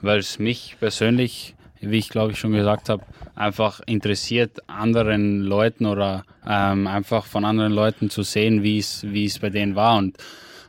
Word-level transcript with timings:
weil 0.00 0.18
es 0.18 0.38
mich 0.38 0.76
persönlich, 0.78 1.54
wie 1.80 1.98
ich 1.98 2.08
glaube 2.08 2.32
ich 2.32 2.38
schon 2.38 2.52
gesagt 2.52 2.88
habe, 2.88 3.04
einfach 3.34 3.80
interessiert, 3.86 4.68
anderen 4.68 5.42
Leuten 5.42 5.86
oder 5.86 6.24
ähm, 6.46 6.86
einfach 6.86 7.24
von 7.24 7.44
anderen 7.44 7.72
Leuten 7.72 8.10
zu 8.10 8.22
sehen, 8.22 8.62
wie 8.62 8.78
es 8.78 9.38
bei 9.38 9.50
denen 9.50 9.76
war. 9.76 9.96
Und 9.96 10.18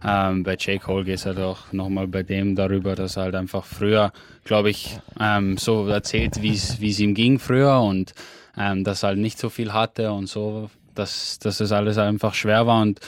ähm, 0.04 0.44
bei 0.44 0.55
Jake 0.57 0.86
Cole 0.86 1.04
geht 1.04 1.15
es 1.15 1.26
halt 1.26 1.39
auch 1.39 1.73
nochmal 1.73 2.07
bei 2.07 2.23
dem 2.23 2.55
darüber, 2.55 2.96
dass 2.96 3.18
er 3.18 3.23
halt 3.23 3.36
einfach 3.36 3.65
früher, 3.65 4.12
glaube 4.44 4.70
ich, 4.70 4.97
ähm, 5.20 5.57
so 5.57 5.88
erzählt, 5.88 6.41
wie 6.41 6.54
es 6.54 7.00
ihm 7.00 7.14
ging 7.14 7.39
früher 7.39 7.82
und 7.82 8.14
ähm, 8.57 8.84
dass 8.84 9.04
er 9.04 9.09
halt 9.09 9.20
nicht 9.20 9.39
so 9.39 9.50
viel 9.50 9.73
hatte 9.73 10.11
und 10.11 10.27
so, 10.27 10.70
dass, 10.96 11.39
dass 11.39 11.59
es 11.59 11.71
alles 11.71 11.98
einfach 11.98 12.34
schwer 12.34 12.66
war. 12.68 12.82
Und 12.82 13.00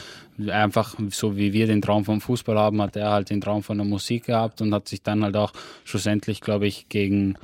einfach 0.49 0.95
so 1.11 1.35
wie 1.35 1.53
wir 1.53 1.67
den 1.67 1.81
Traum 1.81 2.05
vom 2.05 2.21
Fußball 2.21 2.57
haben, 2.57 2.81
hat 2.81 2.95
er 2.95 3.11
halt 3.11 3.29
den 3.29 3.41
Traum 3.41 3.63
von 3.63 3.77
der 3.77 3.85
Musik 3.85 4.25
gehabt 4.25 4.61
und 4.61 4.73
hat 4.73 4.87
sich 4.87 5.03
dann 5.03 5.23
halt 5.23 5.35
auch 5.35 5.53
schlussendlich, 5.83 6.41
glaube 6.41 6.67
ich, 6.67 6.87
gegen 6.89 7.35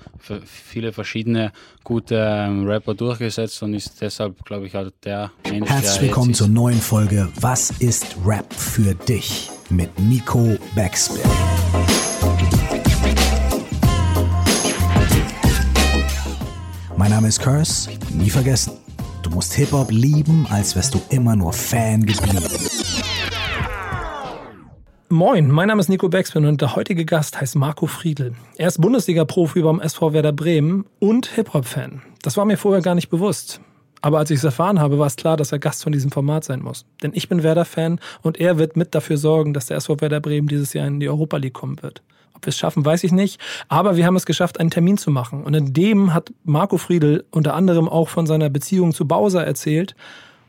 viele 0.45 0.93
verschiedene 0.93 1.51
gute 1.83 2.15
ähm, 2.15 2.65
Rapper 2.67 2.93
durchgesetzt 2.93 3.61
und 3.63 3.73
ist 3.73 4.01
deshalb, 4.01 4.43
glaube 4.45 4.67
ich, 4.67 4.75
halt 4.75 4.93
der 5.03 5.31
Mensch. 5.49 5.69
Herzlich 5.69 6.01
willkommen 6.01 6.33
zur 6.33 6.47
neuen 6.47 6.79
Folge 6.79 7.29
Was 7.39 7.71
ist 7.79 8.15
Rap 8.25 8.51
für 8.53 8.93
dich? 8.93 9.51
mit 9.69 9.99
Nico 9.99 10.57
Backspin. 10.75 11.21
Mein 16.95 17.11
Name 17.11 17.27
ist 17.27 17.39
Curse, 17.39 17.89
nie 18.13 18.29
vergessen. 18.29 18.73
Du 19.21 19.29
musst 19.29 19.53
Hip-Hop 19.53 19.91
lieben, 19.91 20.47
als 20.49 20.75
wärst 20.75 20.93
du 20.93 21.01
immer 21.09 21.35
nur 21.35 21.53
Fan 21.53 22.05
geblieben. 22.05 22.43
Moin, 25.09 25.49
mein 25.49 25.69
Name 25.69 25.79
ist 25.79 25.87
Nico 25.87 26.09
Beckspin 26.09 26.43
und 26.43 26.59
der 26.59 26.75
heutige 26.75 27.05
Gast 27.05 27.39
heißt 27.39 27.55
Marco 27.55 27.87
Friedl. 27.87 28.33
Er 28.57 28.67
ist 28.67 28.81
Bundesliga-Profi 28.81 29.61
beim 29.61 29.79
SV 29.79 30.11
Werder 30.11 30.33
Bremen 30.33 30.85
und 30.99 31.27
Hip-Hop-Fan. 31.27 32.01
Das 32.23 32.35
war 32.35 32.43
mir 32.43 32.57
vorher 32.57 32.81
gar 32.81 32.93
nicht 32.93 33.07
bewusst. 33.07 33.61
Aber 34.01 34.17
als 34.17 34.31
ich 34.31 34.39
es 34.39 34.43
erfahren 34.43 34.81
habe, 34.81 34.99
war 34.99 35.07
es 35.07 35.15
klar, 35.15 35.37
dass 35.37 35.53
er 35.53 35.59
Gast 35.59 35.83
von 35.83 35.93
diesem 35.93 36.11
Format 36.11 36.43
sein 36.43 36.61
muss. 36.61 36.83
Denn 37.01 37.13
ich 37.13 37.29
bin 37.29 37.41
Werder-Fan 37.41 38.01
und 38.21 38.37
er 38.37 38.57
wird 38.57 38.75
mit 38.75 38.93
dafür 38.93 39.15
sorgen, 39.15 39.53
dass 39.53 39.67
der 39.67 39.77
SV 39.77 40.01
Werder 40.01 40.19
Bremen 40.19 40.49
dieses 40.49 40.73
Jahr 40.73 40.85
in 40.85 40.99
die 40.99 41.07
Europa 41.07 41.37
League 41.37 41.53
kommen 41.53 41.81
wird. 41.81 42.01
Ob 42.33 42.45
wir 42.45 42.49
es 42.49 42.57
schaffen, 42.57 42.83
weiß 42.83 43.05
ich 43.05 43.13
nicht. 43.13 43.39
Aber 43.69 43.95
wir 43.95 44.05
haben 44.05 44.17
es 44.17 44.25
geschafft, 44.25 44.59
einen 44.59 44.71
Termin 44.71 44.97
zu 44.97 45.09
machen. 45.09 45.45
Und 45.45 45.53
in 45.53 45.71
dem 45.71 46.13
hat 46.13 46.33
Marco 46.43 46.77
Friedl 46.77 47.23
unter 47.31 47.53
anderem 47.53 47.87
auch 47.87 48.09
von 48.09 48.27
seiner 48.27 48.49
Beziehung 48.49 48.93
zu 48.93 49.07
Bowser 49.07 49.45
erzählt 49.45 49.95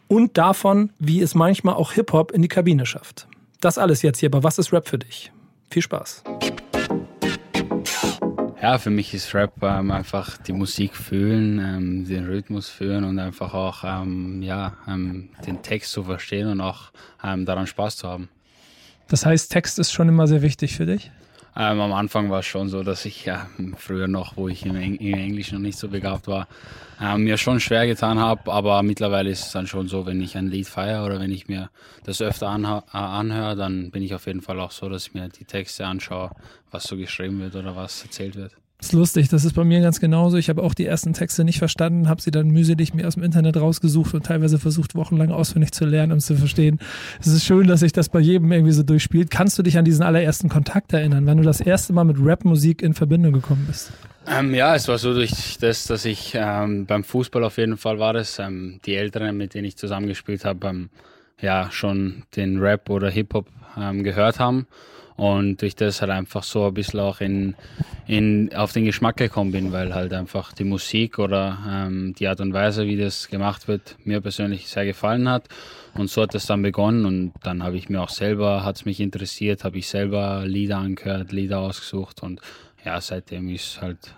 und 0.09 0.37
davon, 0.37 0.91
wie 0.99 1.21
es 1.21 1.37
manchmal 1.37 1.75
auch 1.75 1.93
Hip-Hop 1.93 2.33
in 2.33 2.43
die 2.43 2.49
Kabine 2.49 2.87
schafft. 2.87 3.28
Das 3.61 3.77
alles 3.77 4.03
jetzt 4.03 4.21
hier, 4.21 4.29
aber 4.29 4.45
was 4.45 4.59
ist 4.59 4.73
Rap 4.73 4.89
für 4.89 4.99
dich? 4.99 5.33
Viel 5.71 5.83
Spaß. 5.83 6.23
Ja, 8.63 8.79
für 8.79 8.91
mich 8.91 9.15
ist 9.15 9.35
Rap 9.35 9.53
ähm, 9.63 9.91
einfach 9.91 10.37
die 10.39 10.53
Musik 10.53 10.95
fühlen, 10.97 11.59
ähm, 11.59 12.05
den 12.05 12.27
Rhythmus 12.27 12.69
fühlen 12.69 13.05
und 13.05 13.19
einfach 13.19 13.55
auch 13.55 13.83
ähm, 13.85 14.43
ja, 14.43 14.77
ähm, 14.87 15.31
den 15.47 15.63
Text 15.63 15.93
zu 15.93 16.05
verstehen 16.05 16.49
und 16.49 16.61
auch 16.61 16.93
ähm, 17.23 17.47
daran 17.47 17.67
Spaß 17.67 17.97
zu 17.97 18.09
haben. 18.09 18.29
Das 19.09 19.27
heißt, 19.27 19.51
Text 19.51 19.79
ist 19.79 19.93
schon 19.93 20.09
immer 20.09 20.27
sehr 20.27 20.43
wichtig 20.43 20.77
für 20.77 20.87
dich? 20.87 21.11
Ähm, 21.61 21.81
am 21.81 21.93
Anfang 21.93 22.31
war 22.31 22.39
es 22.39 22.47
schon 22.47 22.69
so, 22.69 22.85
dass 22.85 23.05
ich 23.05 23.25
ja 23.25 23.49
früher 23.77 24.07
noch, 24.07 24.37
wo 24.37 24.47
ich 24.47 24.65
im, 24.65 24.77
im 24.77 25.15
Englisch 25.15 25.51
noch 25.51 25.59
nicht 25.59 25.77
so 25.77 25.89
begabt 25.89 26.29
war, 26.29 26.47
äh, 27.01 27.19
mir 27.19 27.37
schon 27.37 27.59
schwer 27.59 27.85
getan 27.89 28.21
habe. 28.21 28.53
Aber 28.53 28.81
mittlerweile 28.85 29.31
ist 29.31 29.47
es 29.47 29.51
dann 29.51 29.67
schon 29.67 29.89
so, 29.89 30.07
wenn 30.07 30.21
ich 30.21 30.37
ein 30.37 30.47
Lied 30.47 30.69
feiere 30.69 31.05
oder 31.05 31.19
wenn 31.19 31.33
ich 31.33 31.49
mir 31.49 31.69
das 32.05 32.23
öfter 32.23 32.49
anhöre, 32.49 32.85
anhöre, 32.95 33.57
dann 33.57 33.91
bin 33.91 34.05
ich 34.05 34.15
auf 34.15 34.27
jeden 34.27 34.41
Fall 34.41 34.61
auch 34.61 34.71
so, 34.71 34.89
dass 34.89 35.09
ich 35.09 35.15
mir 35.15 35.29
die 35.31 35.47
Texte 35.47 35.85
anschaue, 35.85 36.31
was 36.71 36.85
so 36.85 36.97
geschrieben 36.97 37.41
wird 37.41 37.57
oder 37.57 37.75
was 37.75 38.05
erzählt 38.05 38.37
wird. 38.37 38.53
Das 38.79 38.91
ist 38.91 38.93
lustig, 38.93 39.29
das 39.29 39.45
ist 39.45 39.55
bei 39.55 39.65
mir 39.65 39.81
ganz 39.81 39.99
genauso. 39.99 40.37
Ich 40.37 40.49
habe 40.49 40.63
auch 40.63 40.73
die 40.73 40.87
ersten 40.87 41.13
Texte 41.13 41.43
nicht 41.43 41.59
verstanden, 41.59 42.09
habe 42.09 42.23
sie 42.23 42.31
dann 42.31 42.49
mühselig 42.51 42.95
mir 42.95 43.09
aus 43.09 43.15
dem 43.15 43.25
Internet 43.25 43.57
rausgesucht 43.57 44.15
und 44.15 44.25
teilweise 44.25 44.61
versucht, 44.61 44.95
wochenlang 44.95 45.33
auswendig 45.33 45.73
zu 45.73 45.85
lernen, 45.85 46.13
um 46.13 46.21
zu 46.21 46.37
verstehen. 46.37 46.79
Es 47.19 47.27
ist 47.27 47.45
schön, 47.45 47.67
dass 47.67 47.81
sich 47.81 47.93
das 47.93 48.09
bei 48.09 48.21
jedem 48.21 48.53
irgendwie 48.53 48.71
so 48.71 48.85
durchspielt. 48.85 49.33
Kannst 49.33 49.59
du 49.59 49.65
dich 49.65 49.79
an 49.79 49.85
diesen 49.85 50.05
allerersten 50.05 50.49
Kontakt 50.49 50.93
erinnern, 50.93 51.27
wenn 51.27 51.39
du 51.39 51.43
das 51.43 51.61
erste 51.61 51.93
Mal 51.93 52.05
mit 52.05 52.19
Rapmusik 52.21 52.81
in 52.81 52.95
Verbindung 52.95 53.33
gekommen 53.33 53.65
bist? 53.67 53.91
Ähm, 54.29 54.55
ja, 54.55 54.77
es 54.77 54.87
war 54.87 54.99
so 54.99 55.13
durch 55.13 55.59
das, 55.61 55.87
dass 55.87 56.05
ich 56.05 56.37
ähm, 56.37 56.87
beim 56.87 57.03
Fußball 57.03 57.43
auf 57.43 57.57
jeden 57.57 57.79
Fall 57.79 57.99
war 57.99 58.13
das. 58.13 58.39
Ähm, 58.39 58.79
die 58.87 58.95
Älteren, 58.95 59.37
mit 59.37 59.55
denen 59.55 59.65
ich 59.65 59.77
zusammengespielt 59.77 60.45
habe, 60.45 60.69
ähm, 60.69 60.91
ja 61.41 61.69
schon 61.73 62.23
den 62.37 62.61
Rap 62.61 62.89
oder 62.91 63.11
Hip-Hop 63.11 63.49
ähm, 63.77 64.05
gehört 64.05 64.39
haben 64.39 64.69
und 65.19 65.63
durch 65.63 65.75
das 65.75 66.01
halt 66.01 66.13
einfach 66.13 66.45
so 66.45 66.69
ein 66.69 66.75
bisschen 66.75 67.01
auch 67.01 67.21
in, 67.21 67.57
in, 68.07 68.55
auf 68.55 68.73
den 68.73 68.85
Geschmack 68.85 69.17
gekommen 69.17 69.51
bin, 69.51 69.73
weil 69.73 69.93
halt 69.93 70.13
einfach 70.13 70.53
die 70.53 70.63
Musik 70.63 71.19
oder 71.19 71.59
ähm, 71.69 72.15
die 72.17 72.29
Art 72.29 72.41
und 72.41 72.53
Weise, 72.53 72.87
wie 72.87 72.97
das 72.97 73.29
gemacht 73.29 73.67
wird, 73.67 73.97
mir 74.05 74.21
persönlich 74.21 74.69
sehr 74.69 74.87
gefallen 74.87 75.29
hat. 75.29 75.49
Und 75.95 76.09
so 76.09 76.23
hat 76.23 76.37
es 76.37 76.47
dann 76.47 76.63
begonnen 76.63 77.05
und 77.05 77.33
dann 77.43 77.65
habe 77.65 77.77
ich 77.77 77.89
mir 77.89 78.01
auch 78.01 78.11
selber, 78.11 78.65
hat 78.65 78.77
es 78.77 78.85
mich 78.85 79.01
interessiert, 79.01 79.65
habe 79.65 79.79
ich 79.79 79.89
selber 79.89 80.45
Lieder 80.47 80.79
angehört, 80.79 81.33
Lieder 81.33 81.59
ausgesucht 81.59 82.23
und 82.23 82.41
ja, 82.85 83.01
seitdem 83.01 83.49
ist 83.49 83.83
halt 83.83 84.15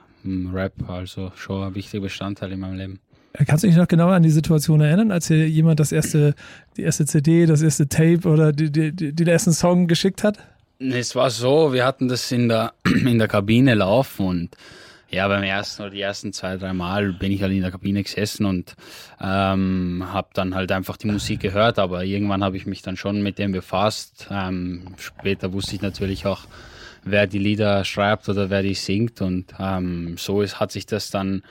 Rap 0.53 0.75
also 0.87 1.33
schon 1.35 1.63
ein 1.63 1.75
wichtiger 1.75 2.03
Bestandteil 2.03 2.53
in 2.53 2.61
meinem 2.61 2.77
Leben. 2.77 3.01
Kannst 3.47 3.65
du 3.65 3.69
dich 3.69 3.77
noch 3.77 3.89
genauer 3.89 4.13
an 4.13 4.23
die 4.23 4.29
Situation 4.29 4.83
erinnern, 4.83 5.13
als 5.13 5.29
dir 5.29 5.49
jemand 5.49 5.81
das 5.81 5.93
erste, 5.93 6.35
die 6.77 6.83
erste 6.83 7.07
CD, 7.07 7.47
das 7.47 7.63
erste 7.63 7.89
Tape 7.89 8.29
oder 8.29 8.53
die, 8.53 8.71
die, 8.71 8.93
die, 8.93 9.15
den 9.15 9.29
ersten 9.29 9.53
Song 9.53 9.87
geschickt 9.87 10.23
hat? 10.25 10.39
Es 10.83 11.15
war 11.15 11.29
so, 11.29 11.75
wir 11.75 11.85
hatten 11.85 12.09
das 12.09 12.33
in 12.33 12.49
der, 12.49 12.73
in 12.85 13.19
der 13.19 13.29
Kabine 13.29 13.75
laufen 13.75 14.27
und 14.27 14.57
ja, 15.11 15.29
beim 15.29 15.43
ersten 15.43 15.83
oder 15.83 15.91
die 15.91 16.01
ersten 16.01 16.33
zwei, 16.33 16.57
drei 16.57 16.73
Mal 16.73 17.13
bin 17.13 17.33
ich 17.33 17.43
halt 17.43 17.53
in 17.53 17.61
der 17.61 17.71
Kabine 17.71 18.03
gesessen 18.03 18.47
und 18.47 18.77
ähm, 19.21 20.07
habe 20.11 20.29
dann 20.33 20.55
halt 20.55 20.73
einfach 20.73 20.97
die 20.97 21.09
Musik 21.09 21.41
gehört, 21.41 21.79
aber 21.79 22.05
irgendwann 22.05 22.43
habe 22.43 22.57
ich 22.57 22.65
mich 22.65 22.81
dann 22.81 22.97
schon 22.97 23.21
mit 23.21 23.39
dem 23.39 23.53
befasst. 23.53 24.29
Ähm, 24.31 24.95
später 24.97 25.53
wusste 25.53 25.75
ich 25.75 25.83
natürlich 25.83 26.25
auch, 26.25 26.47
wer 27.05 27.27
die 27.27 27.41
Lieder 27.41 27.85
schreibt 27.85 28.31
oder 28.31 28.49
wer 28.49 28.63
die 28.63 28.73
singt 28.73 29.21
und 29.21 29.53
ähm, 29.59 30.17
so 30.17 30.41
ist, 30.41 30.61
hat 30.61 30.73
sich 30.73 30.87
das 30.87 31.11
dann 31.11 31.43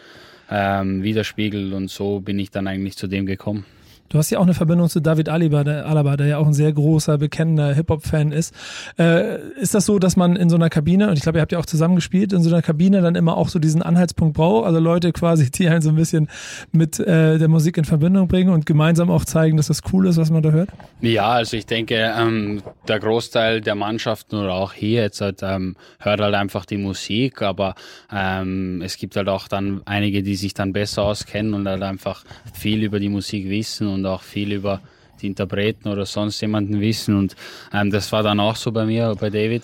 ähm, 0.49 1.03
widerspiegelt 1.03 1.71
und 1.73 1.91
so 1.91 2.19
bin 2.19 2.39
ich 2.39 2.49
dann 2.49 2.65
eigentlich 2.65 2.97
zu 2.97 3.05
dem 3.05 3.27
gekommen. 3.27 3.63
Du 4.09 4.17
hast 4.17 4.31
ja 4.31 4.39
auch 4.39 4.43
eine 4.43 4.55
Verbindung 4.55 4.89
zu 4.89 5.01
David 5.01 5.29
Alaba, 5.29 5.63
der, 5.63 5.85
Alaba, 5.85 6.17
der 6.17 6.25
ja 6.25 6.37
auch 6.39 6.47
ein 6.47 6.53
sehr 6.53 6.73
großer, 6.73 7.19
bekennender 7.19 7.75
Hip-Hop-Fan 7.75 8.31
ist. 8.31 8.55
Äh, 8.97 9.37
ist 9.61 9.75
das 9.75 9.85
so, 9.85 9.99
dass 9.99 10.15
man 10.15 10.35
in 10.35 10.49
so 10.49 10.55
einer 10.55 10.71
Kabine, 10.71 11.09
und 11.09 11.17
ich 11.17 11.21
glaube, 11.21 11.37
ihr 11.37 11.41
habt 11.41 11.51
ja 11.51 11.59
auch 11.59 11.65
zusammen 11.67 11.95
gespielt, 11.95 12.33
in 12.33 12.41
so 12.41 12.49
einer 12.49 12.63
Kabine 12.63 13.01
dann 13.01 13.13
immer 13.13 13.37
auch 13.37 13.49
so 13.49 13.59
diesen 13.59 13.83
Anhaltspunkt 13.83 14.35
braucht? 14.35 14.65
Also 14.65 14.79
Leute 14.79 15.11
quasi, 15.11 15.51
die 15.51 15.69
einen 15.69 15.83
so 15.83 15.89
ein 15.89 15.95
bisschen 15.95 16.27
mit 16.71 16.99
äh, 16.99 17.37
der 17.37 17.47
Musik 17.49 17.77
in 17.77 17.85
Verbindung 17.85 18.27
bringen 18.27 18.49
und 18.51 18.65
gemeinsam 18.65 19.11
auch 19.11 19.25
zeigen, 19.25 19.57
dass 19.57 19.67
das 19.67 19.81
cool 19.93 20.07
ist, 20.07 20.17
was 20.17 20.31
man 20.31 20.41
da 20.41 20.49
hört? 20.49 20.69
Ja, 21.01 21.29
also 21.29 21.55
ich 21.55 21.67
denke, 21.67 22.11
ähm, 22.17 22.63
der 22.87 22.99
Großteil 22.99 23.61
der 23.61 23.75
Mannschaften 23.75 24.37
oder 24.37 24.55
auch 24.55 24.73
hier 24.73 25.03
jetzt 25.03 25.21
halt, 25.21 25.43
ähm, 25.43 25.75
hört 25.99 26.19
halt 26.19 26.33
einfach 26.33 26.65
die 26.65 26.77
Musik, 26.77 27.43
aber 27.43 27.75
ähm, 28.11 28.81
es 28.83 28.97
gibt 28.97 29.15
halt 29.15 29.29
auch 29.29 29.47
dann 29.47 29.81
einige, 29.85 30.23
die 30.23 30.35
sich 30.35 30.55
dann 30.55 30.73
besser 30.73 31.03
auskennen 31.03 31.53
und 31.53 31.67
halt 31.67 31.83
einfach 31.83 32.23
viel 32.53 32.81
über 32.81 32.99
die 32.99 33.09
Musik 33.09 33.47
wissen 33.49 33.87
und 33.87 33.98
auch 34.05 34.21
viel 34.21 34.53
über 34.53 34.81
die 35.21 35.27
Interpreten 35.27 35.89
oder 35.89 36.05
sonst 36.05 36.41
jemanden 36.41 36.79
wissen. 36.79 37.15
Und 37.15 37.35
ähm, 37.73 37.91
das 37.91 38.11
war 38.11 38.23
dann 38.23 38.39
auch 38.39 38.55
so 38.55 38.71
bei 38.71 38.85
mir, 38.85 39.15
bei 39.19 39.29
David. 39.29 39.63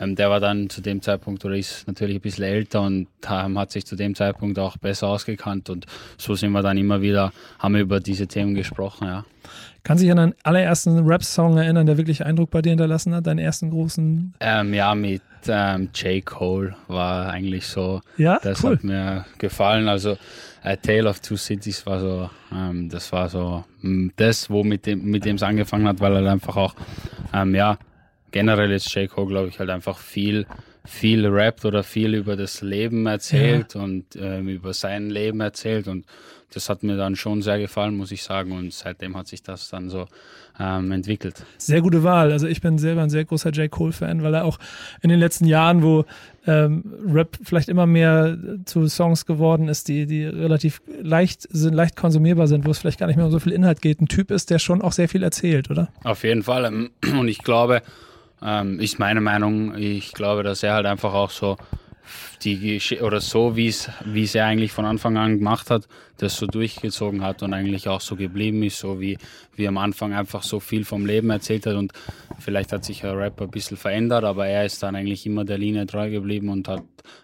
Ähm, 0.00 0.16
der 0.16 0.28
war 0.28 0.40
dann 0.40 0.68
zu 0.68 0.80
dem 0.80 1.02
Zeitpunkt 1.02 1.44
oder 1.44 1.56
ist 1.56 1.86
natürlich 1.86 2.16
ein 2.16 2.20
bisschen 2.20 2.44
älter 2.44 2.82
und 2.82 3.06
ähm, 3.30 3.58
hat 3.58 3.70
sich 3.70 3.86
zu 3.86 3.96
dem 3.96 4.14
Zeitpunkt 4.14 4.58
auch 4.58 4.76
besser 4.76 5.08
ausgekannt. 5.08 5.70
Und 5.70 5.86
so 6.18 6.34
sind 6.34 6.52
wir 6.52 6.62
dann 6.62 6.76
immer 6.76 7.00
wieder, 7.00 7.32
haben 7.58 7.74
wir 7.74 7.82
über 7.82 8.00
diese 8.00 8.26
Themen 8.26 8.54
gesprochen, 8.54 9.06
ja. 9.06 9.24
Kann 9.84 9.98
sich 9.98 10.10
an 10.10 10.16
deinen 10.16 10.34
allerersten 10.42 10.98
Rap-Song 11.06 11.58
erinnern, 11.58 11.84
der 11.84 11.98
wirklich 11.98 12.24
Eindruck 12.24 12.50
bei 12.50 12.62
dir 12.62 12.70
hinterlassen 12.70 13.14
hat? 13.14 13.26
Deinen 13.26 13.38
ersten 13.38 13.70
großen? 13.70 14.32
Ähm, 14.40 14.72
ja, 14.72 14.94
mit 14.94 15.20
ähm, 15.48 15.90
J. 15.94 16.24
Cole 16.24 16.76
war 16.88 17.30
eigentlich 17.30 17.66
so. 17.66 18.00
Ja, 18.16 18.38
das 18.42 18.62
cool. 18.62 18.72
hat 18.72 18.84
mir 18.84 19.24
gefallen. 19.38 19.88
Also 19.88 20.16
A 20.62 20.76
Tale 20.76 21.08
of 21.08 21.20
Two 21.20 21.36
Cities 21.36 21.86
war 21.86 22.00
so, 22.00 22.30
ähm, 22.52 22.88
das 22.88 23.12
war 23.12 23.28
so 23.28 23.64
mm, 23.82 24.08
das, 24.16 24.50
wo 24.50 24.64
mit 24.64 24.86
dem 24.86 25.04
mit 25.04 25.24
dem 25.24 25.36
es 25.36 25.42
angefangen 25.42 25.86
hat, 25.86 26.00
weil 26.00 26.16
er 26.16 26.32
einfach 26.32 26.56
auch, 26.56 26.74
ähm, 27.32 27.54
ja, 27.54 27.78
generell 28.30 28.72
ist 28.72 28.92
J. 28.94 29.08
Cole, 29.10 29.28
glaube 29.28 29.48
ich, 29.48 29.58
halt 29.58 29.70
einfach 29.70 29.98
viel 29.98 30.46
viel 30.86 31.26
rappt 31.26 31.64
oder 31.64 31.82
viel 31.82 32.14
über 32.14 32.36
das 32.36 32.60
Leben 32.60 33.06
erzählt 33.06 33.74
ja. 33.74 33.82
und 33.82 34.04
ähm, 34.16 34.48
über 34.48 34.74
sein 34.74 35.08
Leben 35.08 35.40
erzählt 35.40 35.88
und 35.88 36.04
das 36.54 36.68
hat 36.68 36.82
mir 36.82 36.96
dann 36.96 37.16
schon 37.16 37.42
sehr 37.42 37.58
gefallen, 37.58 37.96
muss 37.96 38.12
ich 38.12 38.22
sagen. 38.22 38.52
Und 38.52 38.72
seitdem 38.72 39.16
hat 39.16 39.26
sich 39.26 39.42
das 39.42 39.68
dann 39.68 39.90
so 39.90 40.06
ähm, 40.58 40.92
entwickelt. 40.92 41.44
Sehr 41.58 41.80
gute 41.80 42.02
Wahl. 42.02 42.32
Also 42.32 42.46
ich 42.46 42.60
bin 42.60 42.78
selber 42.78 43.02
ein 43.02 43.10
sehr 43.10 43.24
großer 43.24 43.50
J. 43.50 43.70
Cole-Fan, 43.70 44.22
weil 44.22 44.34
er 44.34 44.44
auch 44.44 44.58
in 45.02 45.10
den 45.10 45.18
letzten 45.18 45.46
Jahren, 45.46 45.82
wo 45.82 46.04
ähm, 46.46 46.84
Rap 47.12 47.38
vielleicht 47.42 47.68
immer 47.68 47.86
mehr 47.86 48.38
zu 48.64 48.86
Songs 48.86 49.26
geworden 49.26 49.68
ist, 49.68 49.88
die, 49.88 50.06
die 50.06 50.24
relativ 50.24 50.80
leicht 51.02 51.46
sind, 51.50 51.74
leicht 51.74 51.96
konsumierbar 51.96 52.46
sind, 52.46 52.64
wo 52.66 52.70
es 52.70 52.78
vielleicht 52.78 53.00
gar 53.00 53.06
nicht 53.06 53.16
mehr 53.16 53.26
um 53.26 53.32
so 53.32 53.40
viel 53.40 53.52
Inhalt 53.52 53.82
geht, 53.82 54.00
ein 54.00 54.08
Typ 54.08 54.30
ist, 54.30 54.50
der 54.50 54.58
schon 54.58 54.82
auch 54.82 54.92
sehr 54.92 55.08
viel 55.08 55.22
erzählt, 55.22 55.70
oder? 55.70 55.88
Auf 56.04 56.22
jeden 56.22 56.42
Fall. 56.42 56.64
Und 56.64 57.28
ich 57.28 57.38
glaube, 57.38 57.82
ähm, 58.44 58.78
ist 58.78 58.98
meine 58.98 59.20
Meinung, 59.20 59.74
ich 59.76 60.12
glaube, 60.12 60.42
dass 60.42 60.62
er 60.62 60.74
halt 60.74 60.86
einfach 60.86 61.14
auch 61.14 61.30
so 61.30 61.56
die 62.44 62.80
oder 63.00 63.20
so, 63.20 63.56
wie 63.56 63.68
es 63.68 63.90
wie 64.04 64.24
es 64.24 64.34
er 64.34 64.46
eigentlich 64.46 64.72
von 64.72 64.84
Anfang 64.84 65.16
an 65.16 65.38
gemacht 65.38 65.70
hat, 65.70 65.88
das 66.18 66.36
so 66.36 66.46
durchgezogen 66.46 67.22
hat 67.22 67.42
und 67.42 67.54
eigentlich 67.54 67.88
auch 67.88 68.00
so 68.00 68.16
geblieben 68.16 68.62
ist, 68.62 68.78
so 68.78 69.00
wie 69.00 69.18
wie 69.56 69.66
am 69.66 69.78
Anfang 69.78 70.12
einfach 70.12 70.42
so 70.42 70.60
viel 70.60 70.84
vom 70.84 71.06
Leben 71.06 71.30
erzählt 71.30 71.66
hat 71.66 71.76
und 71.76 71.92
vielleicht 72.38 72.72
hat 72.72 72.84
sich 72.84 73.00
der 73.00 73.16
Rapper 73.16 73.44
ein 73.44 73.50
bisschen 73.50 73.76
verändert, 73.76 74.24
aber 74.24 74.46
er 74.46 74.64
ist 74.64 74.82
dann 74.82 74.94
eigentlich 74.94 75.26
immer 75.26 75.44
der 75.44 75.58
Linie 75.58 75.86
treu 75.86 76.10
geblieben 76.10 76.48
und 76.48 76.68
hat 76.68 76.82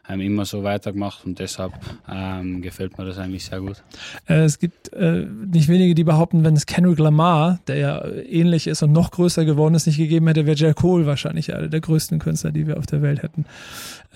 ähm, 0.09 0.21
immer 0.21 0.45
so 0.45 0.63
weitergemacht 0.63 1.25
und 1.25 1.39
deshalb 1.39 1.73
ähm, 2.09 2.63
gefällt 2.63 2.99
mir 2.99 3.05
das 3.05 3.19
eigentlich 3.19 3.45
sehr 3.45 3.61
gut. 3.61 3.83
Äh, 4.27 4.45
es 4.45 4.59
gibt 4.59 4.93
äh, 4.93 5.27
nicht 5.47 5.69
wenige, 5.69 5.95
die 5.95 6.05
behaupten, 6.05 6.45
wenn 6.45 6.55
es 6.55 6.67
Kendrick 6.67 6.99
Lamar, 6.99 7.61
der 7.67 7.77
ja 7.77 8.05
ähnlich 8.07 8.67
ist 8.67 8.83
und 8.83 8.93
noch 8.93 9.11
größer 9.11 9.45
geworden 9.45 9.75
ist, 9.75 9.87
nicht 9.87 9.99
gegeben 9.99 10.27
hätte, 10.27 10.47
wäre 10.47 10.57
J. 10.57 10.75
Cole 10.75 11.07
wahrscheinlich 11.07 11.55
einer 11.55 11.69
der 11.69 11.81
größten 11.81 12.19
Künstler, 12.19 12.53
die 12.53 12.67
wir 12.67 12.79
auf 12.79 12.87
der 12.87 13.03
Welt 13.03 13.23
hätten. 13.23 13.45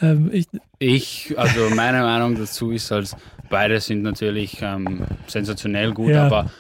Ähm, 0.01 0.31
ich, 0.33 0.47
ich, 0.85 1.35
also 1.37 1.71
meine 1.71 2.03
Meinung 2.03 2.37
dazu 2.37 2.71
ist, 2.71 2.93
als 2.93 3.17
beide 3.49 3.81
sind 3.81 4.03
natürlich 4.03 4.59
ähm, 4.61 5.07
sensationell 5.27 5.93
gut, 5.93 6.11
ja. 6.11 6.27
aber 6.27 6.51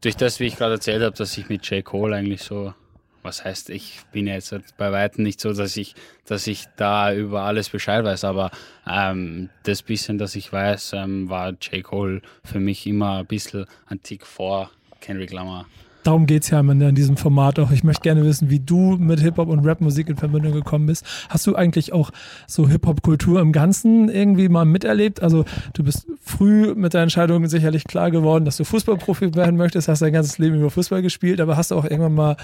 durch 0.00 0.16
das, 0.16 0.40
wie 0.40 0.46
ich 0.46 0.56
gerade 0.56 0.74
erzählt 0.74 1.02
habe, 1.02 1.16
dass 1.16 1.36
ich 1.36 1.48
mit 1.48 1.68
J. 1.68 1.84
Cole 1.84 2.14
eigentlich 2.14 2.42
so, 2.42 2.74
was 3.22 3.44
heißt, 3.44 3.70
ich 3.70 4.00
bin 4.12 4.26
jetzt 4.26 4.54
bei 4.76 4.92
Weitem 4.92 5.24
nicht 5.24 5.40
so, 5.40 5.52
dass 5.52 5.76
ich, 5.76 5.94
dass 6.26 6.46
ich 6.46 6.66
da 6.76 7.12
über 7.12 7.42
alles 7.42 7.70
Bescheid 7.70 8.04
weiß, 8.04 8.24
aber 8.24 8.50
ähm, 8.88 9.50
das 9.64 9.82
bisschen, 9.82 10.18
das 10.18 10.36
ich 10.36 10.52
weiß, 10.52 10.92
ähm, 10.94 11.28
war 11.28 11.50
J. 11.50 11.82
Cole 11.82 12.22
für 12.44 12.60
mich 12.60 12.86
immer 12.86 13.18
ein 13.18 13.26
bisschen 13.26 13.66
ein 13.86 14.02
Tick 14.02 14.26
vor 14.26 14.70
Kendrick 15.00 15.32
Lamar 15.32 15.66
darum 16.02 16.26
geht 16.26 16.42
es 16.44 16.50
ja 16.50 16.60
in 16.60 16.94
diesem 16.94 17.16
Format 17.16 17.58
auch. 17.58 17.70
Ich 17.70 17.84
möchte 17.84 18.02
gerne 18.02 18.24
wissen, 18.24 18.50
wie 18.50 18.60
du 18.60 18.96
mit 18.98 19.20
Hip-Hop 19.20 19.48
und 19.48 19.64
Rap-Musik 19.64 20.08
in 20.08 20.16
Verbindung 20.16 20.52
gekommen 20.52 20.86
bist. 20.86 21.04
Hast 21.28 21.46
du 21.46 21.54
eigentlich 21.54 21.92
auch 21.92 22.10
so 22.46 22.68
Hip-Hop-Kultur 22.68 23.40
im 23.40 23.52
Ganzen 23.52 24.08
irgendwie 24.08 24.48
mal 24.48 24.64
miterlebt? 24.64 25.22
Also 25.22 25.44
du 25.74 25.84
bist 25.84 26.06
früh 26.20 26.74
mit 26.74 26.94
der 26.94 27.02
Entscheidung 27.02 27.46
sicherlich 27.46 27.84
klar 27.84 28.10
geworden, 28.10 28.44
dass 28.44 28.56
du 28.56 28.64
Fußballprofi 28.64 29.34
werden 29.34 29.56
möchtest, 29.56 29.88
hast 29.88 30.02
dein 30.02 30.12
ganzes 30.12 30.38
Leben 30.38 30.56
über 30.56 30.70
Fußball 30.70 31.02
gespielt, 31.02 31.40
aber 31.40 31.56
hast 31.56 31.70
du 31.70 31.76
auch 31.76 31.84
irgendwann 31.84 32.14
mal, 32.14 32.36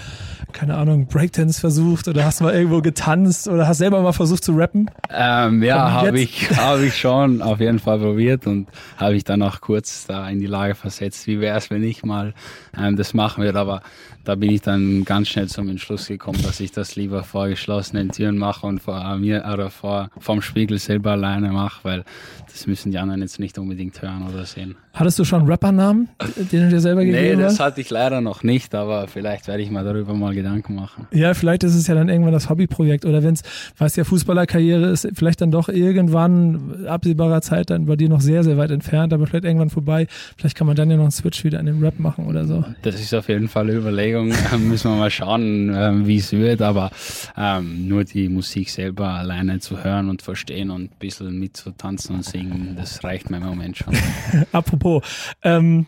keine 0.51 0.75
Ahnung, 0.75 1.07
Breakdance 1.07 1.59
versucht 1.59 2.07
oder 2.07 2.25
hast 2.25 2.41
mal 2.41 2.53
irgendwo 2.53 2.81
getanzt 2.81 3.47
oder 3.47 3.67
hast 3.67 3.79
selber 3.79 4.01
mal 4.01 4.13
versucht 4.13 4.43
zu 4.43 4.53
rappen? 4.53 4.89
Ähm, 5.11 5.63
ja, 5.63 5.91
habe 5.91 6.19
ich, 6.19 6.49
hab 6.57 6.79
ich 6.79 6.97
schon 6.97 7.41
auf 7.41 7.59
jeden 7.59 7.79
Fall 7.79 7.99
probiert 7.99 8.47
und 8.47 8.67
habe 8.97 9.15
ich 9.15 9.23
dann 9.23 9.41
auch 9.41 9.61
kurz 9.61 10.05
da 10.05 10.29
in 10.29 10.39
die 10.39 10.47
Lage 10.47 10.75
versetzt, 10.75 11.27
wie 11.27 11.39
wäre 11.39 11.57
es, 11.57 11.69
wenn 11.69 11.83
ich 11.83 12.03
mal 12.03 12.33
ähm, 12.77 12.95
das 12.95 13.13
machen 13.13 13.43
würde. 13.43 13.48
Aber 13.55 13.81
da 14.23 14.35
bin 14.35 14.51
ich 14.51 14.61
dann 14.61 15.05
ganz 15.05 15.29
schnell 15.29 15.47
zum 15.47 15.69
Entschluss 15.69 16.07
gekommen, 16.07 16.41
dass 16.43 16.59
ich 16.59 16.71
das 16.71 16.95
lieber 16.95 17.23
vor 17.23 17.47
geschlossenen 17.47 18.09
Türen 18.09 18.37
mache 18.37 18.67
und 18.67 18.81
vor 18.81 19.17
mir 19.17 19.45
oder 19.51 19.69
vor 19.69 20.09
vom 20.19 20.41
Spiegel 20.41 20.77
selber 20.77 21.11
alleine 21.11 21.49
mache, 21.51 21.83
weil 21.83 22.03
das 22.51 22.67
müssen 22.67 22.91
die 22.91 22.97
anderen 22.97 23.21
jetzt 23.21 23.39
nicht 23.39 23.57
unbedingt 23.57 24.01
hören 24.01 24.27
oder 24.27 24.45
sehen. 24.45 24.75
Hattest 24.93 25.19
du 25.19 25.23
schon 25.23 25.47
Rappernamen, 25.47 26.09
den 26.51 26.63
du 26.63 26.69
dir 26.69 26.81
selber 26.81 27.05
gegeben 27.05 27.29
hast? 27.31 27.37
Nee, 27.37 27.43
das 27.43 27.59
hatte 27.59 27.79
ich 27.79 27.89
leider 27.89 28.21
noch 28.21 28.43
nicht, 28.43 28.75
aber 28.75 29.07
vielleicht 29.07 29.47
werde 29.47 29.63
ich 29.63 29.71
mal 29.71 29.83
darüber 29.83 30.13
mal 30.13 30.33
Gedanken 30.33 30.75
machen. 30.75 31.07
Ja, 31.11 31.33
vielleicht 31.33 31.63
ist 31.63 31.75
es 31.75 31.87
ja 31.87 31.95
dann 31.95 32.09
irgendwann 32.09 32.33
das 32.33 32.49
Hobbyprojekt 32.49 33.05
oder 33.05 33.23
wenn 33.23 33.35
es, 33.35 33.43
weiß 33.77 33.95
ja, 33.95 34.03
Fußballerkarriere 34.03 34.87
ist 34.89 35.07
vielleicht 35.13 35.41
dann 35.41 35.51
doch 35.51 35.69
irgendwann 35.69 36.85
absehbarer 36.87 37.41
Zeit 37.41 37.69
dann 37.69 37.85
bei 37.85 37.95
dir 37.95 38.09
noch 38.09 38.19
sehr, 38.19 38.43
sehr 38.43 38.57
weit 38.57 38.71
entfernt, 38.71 39.13
aber 39.13 39.27
vielleicht 39.27 39.45
irgendwann 39.45 39.69
vorbei. 39.69 40.07
Vielleicht 40.37 40.57
kann 40.57 40.67
man 40.67 40.75
dann 40.75 40.89
ja 40.89 40.97
noch 40.97 41.03
einen 41.03 41.11
Switch 41.11 41.43
wieder 41.43 41.59
an 41.59 41.65
den 41.65 41.81
Rap 41.81 41.99
machen 41.99 42.25
oder 42.25 42.45
so. 42.45 42.65
Das 42.81 42.99
ist 42.99 43.13
auf 43.13 43.29
jeden 43.29 43.38
Fall 43.47 43.69
eine 43.69 43.77
Überlegung. 43.77 44.33
Müssen 44.59 44.91
wir 44.91 44.97
mal 44.97 45.11
schauen, 45.11 45.73
ähm, 45.73 46.07
wie 46.07 46.17
es 46.17 46.31
wird, 46.31 46.61
aber 46.61 46.91
ähm, 47.37 47.87
nur 47.87 48.03
die 48.03 48.29
Musik 48.29 48.69
selber 48.69 49.09
alleine 49.09 49.59
zu 49.59 49.83
hören 49.83 50.09
und 50.09 50.21
verstehen 50.21 50.71
und 50.71 50.91
ein 50.91 50.99
bisschen 50.99 51.39
mitzutanzen 51.39 52.15
und 52.15 52.25
singen, 52.25 52.75
das 52.75 53.03
reicht 53.03 53.29
mir 53.29 53.37
im 53.37 53.45
Moment 53.45 53.77
schon. 53.77 53.95
Apropos, 54.51 55.03
ähm, 55.43 55.85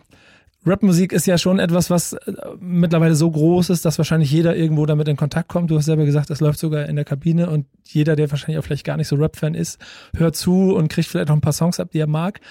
Rapmusik 0.63 1.11
ist 1.11 1.25
ja 1.25 1.39
schon 1.39 1.57
etwas, 1.57 1.89
was 1.89 2.13
äh, 2.13 2.33
mittlerweile 2.59 3.15
so 3.15 3.31
groß 3.31 3.71
ist, 3.71 3.83
dass 3.83 3.97
wahrscheinlich 3.97 4.31
jeder 4.31 4.55
irgendwo 4.55 4.85
damit 4.85 5.07
in 5.07 5.17
Kontakt 5.17 5.49
kommt. 5.49 5.71
Du 5.71 5.77
hast 5.77 5.85
selber 5.85 6.05
gesagt, 6.05 6.29
das 6.29 6.39
läuft 6.39 6.59
sogar 6.59 6.85
in 6.85 6.95
der 6.95 7.05
Kabine 7.05 7.49
und 7.49 7.65
jeder, 7.85 8.15
der 8.15 8.29
wahrscheinlich 8.29 8.59
auch 8.59 8.63
vielleicht 8.63 8.85
gar 8.85 8.97
nicht 8.97 9.07
so 9.07 9.15
Rap-Fan 9.15 9.55
ist, 9.55 9.79
hört 10.15 10.35
zu 10.35 10.75
und 10.75 10.89
kriegt 10.89 11.07
vielleicht 11.07 11.29
noch 11.29 11.35
ein 11.35 11.41
paar 11.41 11.53
Songs 11.53 11.79
ab, 11.79 11.89
die 11.91 11.99
er 11.99 12.07
mag. 12.07 12.41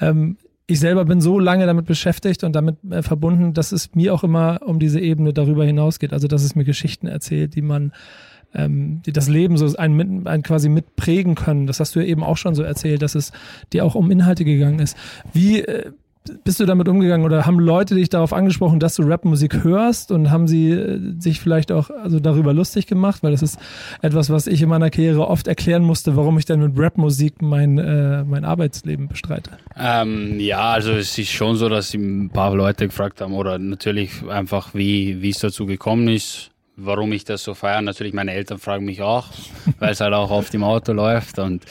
Ähm, 0.00 0.38
ich 0.70 0.78
selber 0.78 1.04
bin 1.04 1.20
so 1.20 1.38
lange 1.38 1.66
damit 1.66 1.86
beschäftigt 1.86 2.44
und 2.44 2.54
damit 2.54 2.76
äh, 2.88 3.02
verbunden, 3.02 3.54
dass 3.54 3.72
es 3.72 3.94
mir 3.94 4.14
auch 4.14 4.22
immer 4.22 4.60
um 4.64 4.78
diese 4.78 5.00
Ebene 5.00 5.32
darüber 5.32 5.64
hinausgeht. 5.64 6.12
Also, 6.12 6.28
dass 6.28 6.44
es 6.44 6.54
mir 6.54 6.64
Geschichten 6.64 7.08
erzählt, 7.08 7.54
die 7.54 7.62
man 7.62 7.92
ähm, 8.54 9.02
die 9.06 9.12
das 9.12 9.28
Leben 9.28 9.56
so 9.56 9.76
ein, 9.76 9.94
mit, 9.94 10.26
ein 10.26 10.42
quasi 10.42 10.68
mitprägen 10.68 11.34
können. 11.34 11.66
Das 11.66 11.80
hast 11.80 11.94
du 11.94 12.00
ja 12.00 12.06
eben 12.06 12.22
auch 12.22 12.36
schon 12.36 12.54
so 12.54 12.62
erzählt, 12.62 13.02
dass 13.02 13.14
es 13.14 13.32
dir 13.72 13.84
auch 13.84 13.94
um 13.94 14.10
Inhalte 14.10 14.44
gegangen 14.44 14.78
ist. 14.78 14.96
Wie 15.32 15.60
äh, 15.60 15.92
bist 16.44 16.60
du 16.60 16.66
damit 16.66 16.86
umgegangen 16.88 17.24
oder 17.24 17.46
haben 17.46 17.58
Leute 17.58 17.94
dich 17.94 18.10
darauf 18.10 18.32
angesprochen, 18.32 18.78
dass 18.78 18.94
du 18.94 19.02
Rapmusik 19.02 19.64
hörst 19.64 20.12
und 20.12 20.30
haben 20.30 20.46
sie 20.46 20.70
äh, 20.70 21.00
sich 21.18 21.40
vielleicht 21.40 21.72
auch 21.72 21.90
also 21.90 22.20
darüber 22.20 22.52
lustig 22.52 22.86
gemacht? 22.86 23.22
Weil 23.22 23.32
das 23.32 23.42
ist 23.42 23.58
etwas, 24.02 24.30
was 24.30 24.46
ich 24.46 24.60
in 24.62 24.68
meiner 24.68 24.90
Karriere 24.90 25.26
oft 25.28 25.48
erklären 25.48 25.82
musste, 25.82 26.16
warum 26.16 26.38
ich 26.38 26.44
dann 26.44 26.60
mit 26.60 26.72
Rapmusik 26.76 27.40
mein, 27.40 27.78
äh, 27.78 28.22
mein 28.24 28.44
Arbeitsleben 28.44 29.08
bestreite. 29.08 29.50
Ähm, 29.76 30.38
ja, 30.38 30.72
also 30.72 30.92
es 30.92 31.16
ist 31.16 31.30
schon 31.30 31.56
so, 31.56 31.68
dass 31.68 31.94
ein 31.94 32.30
paar 32.30 32.54
Leute 32.54 32.86
gefragt 32.86 33.20
haben 33.20 33.34
oder 33.34 33.58
natürlich 33.58 34.22
einfach, 34.28 34.74
wie, 34.74 35.22
wie 35.22 35.30
es 35.30 35.38
dazu 35.38 35.66
gekommen 35.66 36.08
ist 36.08 36.50
warum 36.82 37.12
ich 37.12 37.24
das 37.24 37.44
so 37.44 37.52
feiere. 37.52 37.82
Natürlich, 37.82 38.14
meine 38.14 38.32
Eltern 38.32 38.58
fragen 38.58 38.86
mich 38.86 39.02
auch, 39.02 39.26
weil 39.78 39.92
es 39.92 40.00
halt 40.00 40.14
auch 40.14 40.30
oft 40.30 40.54
im 40.54 40.64
Auto 40.64 40.92
läuft. 40.92 41.38
Und 41.38 41.64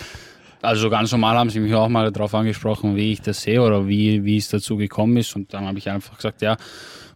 also 0.62 0.90
ganz 0.90 1.12
normal 1.12 1.38
haben 1.38 1.50
sie 1.50 1.60
mich 1.60 1.74
auch 1.74 1.90
mal 1.90 2.12
darauf 2.12 2.34
angesprochen, 2.34 2.96
wie 2.96 3.14
ich 3.14 3.22
das 3.22 3.42
sehe 3.42 3.62
oder 3.62 3.88
wie, 3.88 4.24
wie 4.26 4.38
es 4.38 4.50
dazu 4.50 4.78
gekommen 4.78 5.18
ist. 5.18 5.36
Und 5.36 5.54
dann 5.54 5.66
habe 5.66 5.78
ich 5.78 5.90
einfach 5.90 6.18
gesagt, 6.18 6.42
ja, 6.42 6.58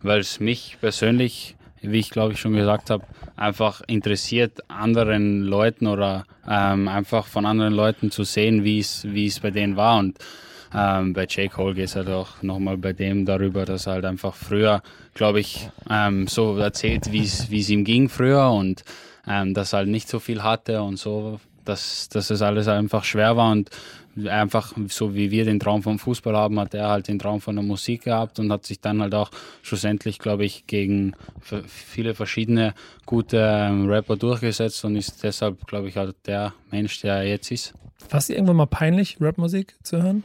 weil 0.02 0.20
es 0.20 0.40
mich 0.40 0.78
persönlich, 0.80 1.56
wie 1.82 2.00
ich 2.00 2.10
glaube 2.10 2.34
ich 2.34 2.40
schon 2.40 2.54
gesagt 2.54 2.90
habe, 2.90 3.06
einfach 3.36 3.82
interessiert, 3.88 4.60
anderen 4.70 5.42
Leuten 5.42 5.88
oder 5.88 6.26
ähm, 6.48 6.88
einfach 6.88 7.26
von 7.26 7.46
anderen 7.46 7.74
Leuten 7.74 8.12
zu 8.12 8.24
sehen, 8.24 8.64
wie 8.64 8.80
es, 8.80 9.06
wie 9.10 9.26
es 9.26 9.40
bei 9.40 9.52
denen 9.52 9.76
war. 9.76 9.98
Und 9.98 10.20
ähm, 10.74 11.14
bei 11.14 11.28
Jake 11.30 11.56
Cole 11.56 11.76
geht 11.76 11.86
es 11.86 11.96
halt 11.96 12.10
auch 12.10 12.42
nochmal 12.42 12.78
bei 12.78 12.94
dem 12.94 13.26
darüber, 13.26 13.66
dass 13.66 13.88
er 13.88 13.94
halt 13.94 14.06
einfach 14.06 14.36
früher, 14.36 14.82
glaube 15.14 15.40
ich, 15.40 15.70
ähm, 15.90 16.28
so 16.28 16.58
erzählt, 16.58 17.12
wie 17.12 17.24
es 17.24 17.70
ihm 17.70 17.84
ging 17.84 18.10
früher 18.10 18.52
und 18.52 18.84
ähm, 19.28 19.54
dass 19.54 19.74
er 19.74 19.80
halt 19.80 19.90
nicht 19.90 20.10
so 20.10 20.20
viel 20.20 20.44
hatte 20.44 20.82
und 20.82 20.98
so, 20.98 21.40
dass, 21.66 22.10
dass 22.10 22.30
es 22.30 22.42
alles 22.42 22.68
einfach 22.68 23.04
schwer 23.04 23.38
war 23.38 23.52
und 23.52 23.70
einfach 24.28 24.74
so 24.90 25.16
wie 25.16 25.32
wir 25.32 25.46
den 25.46 25.60
Traum 25.60 25.82
vom 25.82 25.98
Fußball 25.98 26.36
haben, 26.36 26.60
hat 26.60 26.74
er 26.74 26.90
halt 26.90 27.08
den 27.08 27.20
Traum 27.20 27.42
von 27.42 27.56
der 27.56 27.64
Musik 27.64 28.04
gehabt 28.04 28.40
und 28.40 28.52
hat 28.52 28.66
sich 28.66 28.80
dann 28.80 29.02
halt 29.02 29.16
auch 29.16 29.32
schlussendlich, 29.64 30.20
glaube 30.20 30.46
ich, 30.46 30.68
gegen 30.68 31.16
viele 31.68 32.14
verschiedene 32.14 32.74
gute 33.06 33.38
ähm, 33.38 33.90
Rapper 33.90 34.16
durchgesetzt 34.16 34.86
und 34.86 34.96
ist 34.96 35.24
deshalb, 35.24 35.66
glaube 35.66 35.90
ich, 35.90 35.98
halt 35.98 36.16
der 36.28 36.54
Mensch, 36.70 37.02
der 37.02 37.16
er 37.18 37.28
jetzt 37.28 37.52
ist. 37.52 37.74
War 38.10 38.20
es 38.20 38.30
irgendwann 38.30 38.58
mal 38.58 38.68
peinlich, 38.68 39.18
Rapmusik 39.20 39.76
zu 39.84 40.02
hören? 40.04 40.24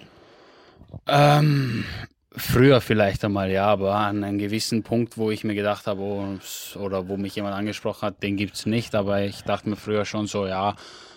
Ähm, 1.07 1.85
früher 2.33 2.81
vielleicht 2.81 3.25
einmal, 3.25 3.51
ja, 3.51 3.67
aber 3.67 3.95
an 3.95 4.25
einem 4.25 4.39
gewissen 4.39 4.83
Punkt, 4.83 5.17
wo 5.17 5.31
ich 5.31 5.45
mir 5.45 5.55
gedacht 5.55 5.87
habe, 5.87 6.01
oh, 6.01 6.27
oder 6.79 7.09
wo 7.09 7.17
mich 7.17 7.37
jemand 7.37 7.55
angesprochen 7.55 8.03
hat, 8.03 8.23
den 8.23 8.37
gibt 8.37 8.55
es 8.55 8.67
nicht, 8.67 8.95
aber 8.95 9.23
ich 9.23 9.43
dachte 9.43 9.69
mir 9.69 9.77
früher 9.77 10.05
schon 10.05 10.27
so, 10.27 10.47
ja, 10.47 10.77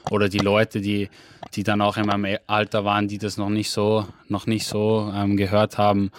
oder 0.09 0.29
die 0.29 0.39
Leute, 0.39 0.81
die, 0.81 1.09
die 1.53 1.63
dann 1.63 1.81
auch 1.81 1.97
in 1.97 2.05
meinem 2.05 2.37
Alter 2.47 2.85
waren, 2.85 3.07
die 3.07 3.17
das 3.17 3.37
noch 3.37 3.49
nicht 3.49 3.69
so, 3.69 4.05
noch 4.27 4.47
nicht 4.47 4.65
so 4.65 5.11
ähm, 5.15 5.37
gehört 5.37 5.77
haben, 5.77 6.11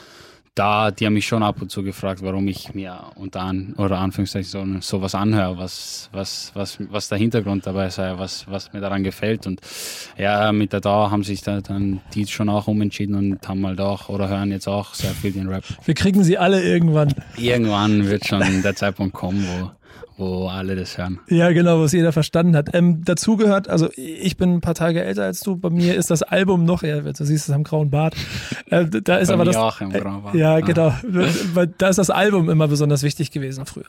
da, 0.55 0.91
die 0.91 1.07
haben 1.07 1.15
mich 1.15 1.27
schon 1.27 1.43
ab 1.43 1.63
und 1.63 1.71
zu 1.71 1.83
gefragt, 1.83 2.21
warum 2.23 2.47
ich 2.47 2.75
mir 2.75 2.99
unter 3.15 3.41
an, 3.41 3.75
oder 3.79 3.99
Anführungszeichen 3.99 4.81
so, 4.81 4.99
sowas 4.99 5.15
anhöre, 5.15 5.57
was, 5.57 6.11
was, 6.13 6.51
was, 6.55 6.79
was 6.91 7.09
der 7.09 7.17
Hintergrund 7.17 7.67
dabei 7.67 7.89
sei, 7.89 8.19
was, 8.19 8.47
was 8.49 8.73
mir 8.73 8.81
daran 8.81 9.03
gefällt. 9.03 9.47
Und 9.47 9.61
ja, 10.19 10.53
mit 10.53 10.75
der 10.75 10.81
Dauer 10.81 11.11
haben 11.11 11.25
sich 11.25 11.41
da 11.41 11.63
dann 11.63 12.03
die 12.13 12.27
schon 12.27 12.51
auch 12.51 12.67
umentschieden 12.67 13.15
und 13.15 13.49
haben 13.49 13.67
halt 13.67 13.81
auch 13.81 14.11
oder 14.11 14.29
hören 14.29 14.51
jetzt 14.51 14.69
auch 14.69 14.93
sehr 14.93 15.13
viel 15.13 15.33
den 15.33 15.49
Rap. 15.49 15.65
Wir 15.85 15.95
kriegen 15.95 16.23
sie 16.23 16.37
alle 16.37 16.63
irgendwann. 16.63 17.15
Irgendwann 17.39 18.07
wird 18.09 18.27
schon 18.27 18.63
der 18.63 18.77
Zeitpunkt 18.77 19.15
kommen, 19.15 19.47
wo 19.47 19.71
wo 20.23 20.49
alle 20.49 20.77
das 20.77 20.97
hören. 20.99 21.19
Ja, 21.29 21.53
genau, 21.53 21.81
was 21.81 21.93
jeder 21.93 22.13
verstanden 22.13 22.57
hat. 22.57 22.71
Ähm, 22.75 23.05
dazu 23.05 23.37
gehört, 23.37 23.69
also 23.69 23.89
ich 23.97 24.37
bin 24.37 24.55
ein 24.55 24.61
paar 24.61 24.75
Tage 24.75 25.03
älter 25.03 25.25
als 25.25 25.41
du, 25.41 25.57
bei 25.57 25.71
mir 25.71 25.97
ist 25.97 26.11
das 26.11 26.23
Album 26.23 26.65
noch, 26.65 26.83
ja, 26.83 27.01
du 27.01 27.13
siehst 27.25 27.49
es 27.49 27.55
am 27.55 27.65
grauen 27.65 27.91
Bart. 27.91 28.15
Äh, 28.71 28.87
da 28.87 29.17
ist 29.19 29.29
bei 29.29 29.35
aber 29.35 29.45
das. 29.45 29.57
Auch 29.57 29.81
im 29.81 29.91
grauen 29.91 30.23
Bart. 30.23 30.35
Äh, 30.35 30.39
ja, 30.39 30.61
genau. 30.61 30.95
da 31.79 31.89
ist 31.89 31.99
das 31.99 32.11
Album 32.11 32.49
immer 32.49 32.69
besonders 32.69 33.03
wichtig 33.03 33.31
gewesen 33.31 33.67
früher. 33.67 33.85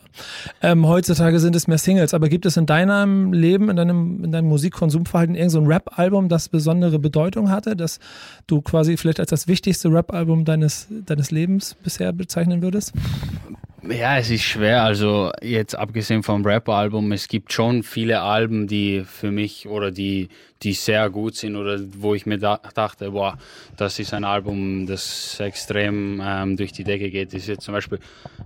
Ähm, 0.62 0.88
heutzutage 0.88 1.40
sind 1.40 1.56
es 1.56 1.68
mehr 1.68 1.78
Singles, 1.78 2.13
aber 2.13 2.30
gibt 2.30 2.46
es 2.46 2.58
in 2.58 2.66
deinem 2.66 3.34
Leben, 3.34 3.70
in 3.70 3.75
deinem, 3.75 4.24
in 4.24 4.32
deinem 4.32 4.48
Musikkonsumverhalten 4.48 5.36
irgendein 5.36 5.63
so 5.63 5.70
Rap-Album, 5.70 6.30
das 6.30 6.50
besondere 6.50 7.00
Bedeutung 7.00 7.50
hatte, 7.50 7.75
das 7.75 8.00
du 8.48 8.62
quasi 8.62 8.98
vielleicht 8.98 9.20
als 9.20 9.30
das 9.30 9.48
wichtigste 9.48 9.90
Rap-Album 9.90 10.46
deines, 10.46 10.88
deines 11.06 11.32
Lebens 11.32 11.75
bisher 11.84 12.12
bezeichnen 12.13 12.62
würdest? 12.62 12.94
Ja, 13.90 14.18
es 14.18 14.30
ist 14.30 14.44
schwer. 14.44 14.82
Also 14.82 15.34
jetzt 15.42 15.75
abgesehen 15.75 16.24
vom 16.24 16.46
Rap-Album, 16.46 17.12
es 17.12 17.28
gibt 17.28 17.52
schon 17.52 17.84
viele 17.84 18.22
Alben, 18.22 18.66
die 18.66 19.04
für 19.06 19.30
mich 19.30 19.68
oder 19.68 19.92
die, 19.92 20.30
die 20.62 20.72
sehr 20.72 21.10
gut 21.10 21.36
sind 21.36 21.58
oder 21.58 21.78
wo 21.98 22.16
ich 22.16 22.25
mir 22.25 22.38
da, 22.38 22.62
dachte, 22.75 23.12
boah, 23.12 23.38
das 23.75 24.00
ist 24.00 24.13
ein 24.13 24.24
Album, 24.24 24.88
das 24.88 25.38
extrem 25.42 26.22
ähm, 26.24 26.56
durch 26.56 26.72
die 26.72 26.86
Decke 26.86 27.10
geht. 27.10 27.34
Das 27.34 27.42
ist 27.42 27.48
jetzt 27.48 27.63
zum 27.63 27.74
Beispiel, 27.74 28.00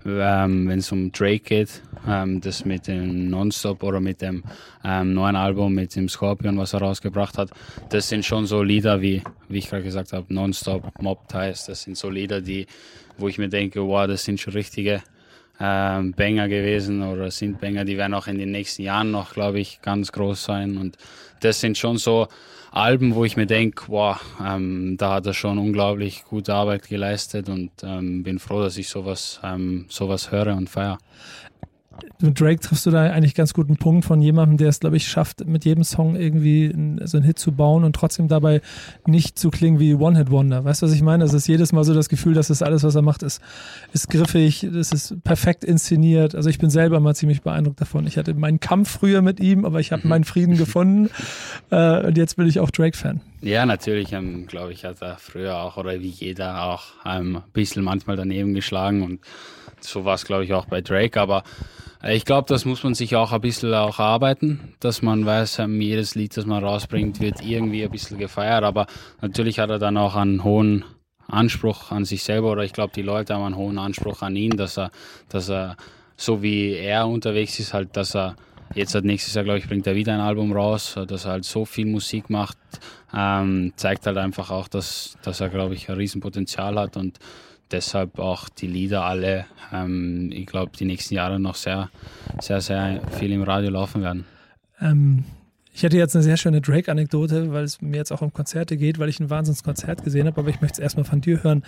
ähm, 0.08 0.68
wenn 0.68 0.80
es 0.80 0.92
um 0.92 1.12
Drake 1.12 1.42
geht, 1.42 1.84
ähm, 2.08 2.42
das 2.42 2.66
mit 2.66 2.88
dem 2.88 3.30
Nonstop 3.30 3.84
oder 3.84 4.00
mit 4.00 4.24
dem 4.24 4.44
ähm, 4.84 5.14
neuen 5.14 5.36
Album 5.36 5.72
mit 5.72 5.96
dem 5.96 6.10
Scorpion, 6.10 6.58
was 6.58 6.74
er 6.74 6.80
rausgebracht 6.80 7.38
hat, 7.38 7.52
das 7.90 8.10
sind 8.10 8.26
schon 8.26 8.48
so 8.48 8.64
Lieder 8.64 9.02
wie, 9.04 9.22
wie 9.50 9.60
ich 9.60 9.70
gerade 9.70 9.84
gesagt 9.84 10.14
habe, 10.14 10.34
Nonstop, 10.34 11.00
Mob 11.00 11.28
Ties, 11.28 11.66
das 11.66 11.84
sind 11.84 11.96
so 11.96 12.10
Lieder, 12.10 12.42
die, 12.42 12.66
wo 13.20 13.28
ich 13.28 13.38
mir 13.38 13.50
denke, 13.50 13.86
wow, 13.86 14.08
das 14.08 14.24
sind 14.24 14.40
schon 14.40 14.54
richtige 14.54 15.04
ähm, 15.60 16.14
Banger 16.14 16.48
gewesen 16.48 17.04
oder 17.04 17.32
sind 17.32 17.60
Banger, 17.60 17.86
die 17.86 17.98
werden 17.98 18.14
auch 18.14 18.28
in 18.28 18.38
den 18.38 18.52
nächsten 18.52 18.84
Jahren 18.84 19.12
noch, 19.12 19.34
glaube 19.34 19.60
ich, 19.60 19.82
ganz 19.82 20.12
groß 20.12 20.44
sein. 20.44 20.78
Und 20.78 20.98
das 21.40 21.60
sind 21.60 21.78
schon 21.78 21.98
so 21.98 22.28
Alben, 22.72 23.16
wo 23.16 23.26
ich 23.26 23.38
mir 23.38 23.48
denke, 23.48 23.86
wow, 23.88 24.20
ähm, 24.46 24.98
da 24.98 25.16
hat 25.16 25.26
er 25.26 25.34
schon 25.34 25.58
unglaublich 25.58 26.26
gute 26.26 26.54
Arbeit 26.54 26.88
geleistet 26.88 27.50
und 27.50 27.72
ähm, 27.82 28.24
bin 28.24 28.40
froh, 28.40 28.62
dass 28.62 28.78
ich 28.78 28.90
sowas, 28.90 29.40
ähm, 29.44 29.86
sowas 29.90 30.32
höre 30.32 30.56
und 30.56 30.70
feiere 30.70 31.00
mit 32.20 32.40
Drake 32.40 32.60
triffst 32.60 32.86
du 32.86 32.92
da 32.92 33.04
eigentlich 33.04 33.36
ganz 33.36 33.54
guten 33.54 33.78
Punkt 33.78 34.06
von 34.06 34.22
jemandem, 34.22 34.58
der 34.58 34.70
es, 34.70 34.80
glaube 34.80 34.98
ich, 34.98 35.08
schafft, 35.08 35.46
mit 35.46 35.66
jedem 35.66 35.84
Song 35.84 36.16
irgendwie 36.16 36.74
so 37.06 37.18
einen 37.18 37.26
Hit 37.26 37.40
zu 37.40 37.52
bauen 37.52 37.84
und 37.84 37.96
trotzdem 37.96 38.28
dabei 38.28 38.62
nicht 39.06 39.38
zu 39.38 39.50
klingen 39.50 39.80
wie 39.80 39.94
One-Hit-Wonder. 39.94 40.66
Weißt 40.66 40.82
du, 40.82 40.88
was 40.88 40.94
ich 40.94 41.02
meine? 41.02 41.24
Es 41.24 41.34
ist 41.34 41.48
jedes 41.48 41.74
Mal 41.74 41.84
so 41.84 41.94
das 41.94 42.10
Gefühl, 42.10 42.34
dass 42.34 42.48
das 42.48 42.62
alles, 42.62 42.84
was 42.84 42.96
er 42.96 43.02
macht, 43.02 43.24
ist, 43.24 43.42
ist 43.94 44.10
griffig, 44.10 44.68
das 44.72 44.92
ist 44.92 45.24
perfekt 45.24 45.64
inszeniert. 45.64 46.36
Also 46.36 46.50
ich 46.50 46.58
bin 46.58 46.70
selber 46.70 47.00
mal 47.00 47.16
ziemlich 47.16 47.42
beeindruckt 47.42 47.82
davon. 47.82 48.08
Ich 48.08 48.18
hatte 48.18 48.34
meinen 48.34 48.60
Kampf 48.60 48.90
früher 48.90 49.22
mit 49.22 49.40
ihm, 49.40 49.66
aber 49.66 49.80
ich 49.80 49.92
habe 49.92 50.04
mhm. 50.04 50.10
meinen 50.10 50.24
Frieden 50.24 50.58
gefunden 50.58 51.10
äh, 51.70 52.06
und 52.06 52.18
jetzt 52.18 52.38
bin 52.38 52.48
ich 52.48 52.60
auch 52.60 52.72
Drake-Fan. 52.72 53.22
Ja, 53.42 53.66
natürlich, 53.66 54.14
ähm, 54.14 54.48
glaube 54.48 54.74
ich, 54.74 54.84
hat 54.86 55.02
er 55.02 55.18
früher 55.18 55.58
auch 55.58 55.78
oder 55.78 56.00
wie 56.00 56.10
jeder 56.10 56.64
auch 56.64 56.84
ähm, 57.06 57.38
ein 57.38 57.44
bisschen 57.54 57.84
manchmal 57.84 58.16
daneben 58.16 58.54
geschlagen 58.54 59.04
und 59.04 59.20
so 59.80 60.06
war 60.06 60.16
es, 60.16 60.26
glaube 60.26 60.44
ich, 60.44 60.54
auch 60.54 60.66
bei 60.66 60.82
Drake, 60.82 61.20
aber 61.20 61.44
ich 62.10 62.26
glaube, 62.26 62.48
das 62.48 62.66
muss 62.66 62.84
man 62.84 62.94
sich 62.94 63.16
auch 63.16 63.32
ein 63.32 63.42
bisschen 63.42 63.74
auch 63.74 64.00
arbeiten, 64.00 64.74
dass 64.80 65.02
man 65.02 65.26
weiß, 65.26 65.60
ähm, 65.60 65.82
jedes 65.82 66.16
Lied, 66.16 66.36
das 66.38 66.46
man 66.46 66.64
rausbringt, 66.64 67.20
wird 67.20 67.42
irgendwie 67.42 67.84
ein 67.84 67.92
bisschen 67.92 68.18
gefeiert, 68.18 68.64
aber 68.64 68.88
natürlich 69.22 69.60
hat 69.60 69.70
er 69.70 69.80
dann 69.80 69.98
auch 69.98 70.16
einen 70.16 70.44
hohen 70.44 70.86
Anspruch 71.28 71.92
an 71.92 72.06
sich 72.06 72.24
selber 72.24 72.52
oder 72.52 72.64
ich 72.64 72.74
glaube, 72.74 72.94
die 72.96 73.02
Leute 73.02 73.34
haben 73.34 73.44
einen 73.44 73.58
hohen 73.58 73.78
Anspruch 73.78 74.22
an 74.22 74.36
ihn, 74.36 74.56
dass 74.56 74.78
er, 74.78 74.92
dass 75.30 75.50
er 75.50 75.76
so 76.16 76.42
wie 76.42 76.74
er 76.74 77.08
unterwegs 77.08 77.60
ist, 77.60 77.74
halt, 77.74 77.96
dass 77.98 78.16
er 78.16 78.36
jetzt 78.74 78.96
hat 78.96 79.04
nächstes 79.04 79.34
Jahr, 79.34 79.44
glaube 79.44 79.60
ich, 79.60 79.68
bringt 79.68 79.88
er 79.88 79.96
wieder 79.96 80.14
ein 80.14 80.20
Album 80.20 80.52
raus, 80.52 80.98
dass 81.08 81.26
er 81.26 81.32
halt 81.32 81.46
so 81.46 81.66
viel 81.66 81.86
Musik 81.86 82.30
macht, 82.30 82.58
ähm, 83.14 83.74
zeigt 83.76 84.06
halt 84.06 84.18
einfach 84.18 84.50
auch, 84.52 84.68
dass, 84.68 85.18
dass 85.24 85.42
er, 85.42 85.50
glaube 85.50 85.76
ich, 85.76 85.90
ein 85.90 85.96
Riesenpotenzial 85.96 86.78
hat 86.80 86.98
und 86.98 87.20
deshalb 87.72 88.20
auch 88.20 88.50
die 88.50 88.68
Lieder 88.68 89.06
alle, 89.06 89.46
ähm, 89.72 90.32
ich 90.32 90.46
glaube, 90.46 90.72
die 90.78 90.86
nächsten 90.86 91.16
Jahre 91.16 91.40
noch 91.40 91.56
sehr, 91.56 91.90
sehr, 92.40 92.62
sehr 92.62 93.02
viel 93.12 93.32
im 93.32 93.44
Radio 93.44 93.70
laufen 93.70 94.02
werden. 94.02 94.26
Ähm, 94.80 95.24
ich 95.78 95.86
hatte 95.86 95.96
jetzt 95.96 96.16
eine 96.16 96.24
sehr 96.24 96.38
schöne 96.38 96.60
Drake-Anekdote, 96.60 97.52
weil 97.52 97.64
es 97.64 97.82
mir 97.84 97.98
jetzt 97.98 98.12
auch 98.12 98.24
um 98.24 98.34
Konzerte 98.34 98.78
geht, 98.78 98.98
weil 98.98 99.10
ich 99.10 99.20
ein 99.20 99.30
Wahnsinnskonzert 99.30 100.04
gesehen 100.04 100.26
habe, 100.26 100.42
aber 100.42 100.50
ich 100.50 100.60
möchte 100.60 100.74
es 100.74 100.80
erstmal 100.80 101.06
von 101.06 101.22
dir 101.22 101.44
hören. 101.44 101.64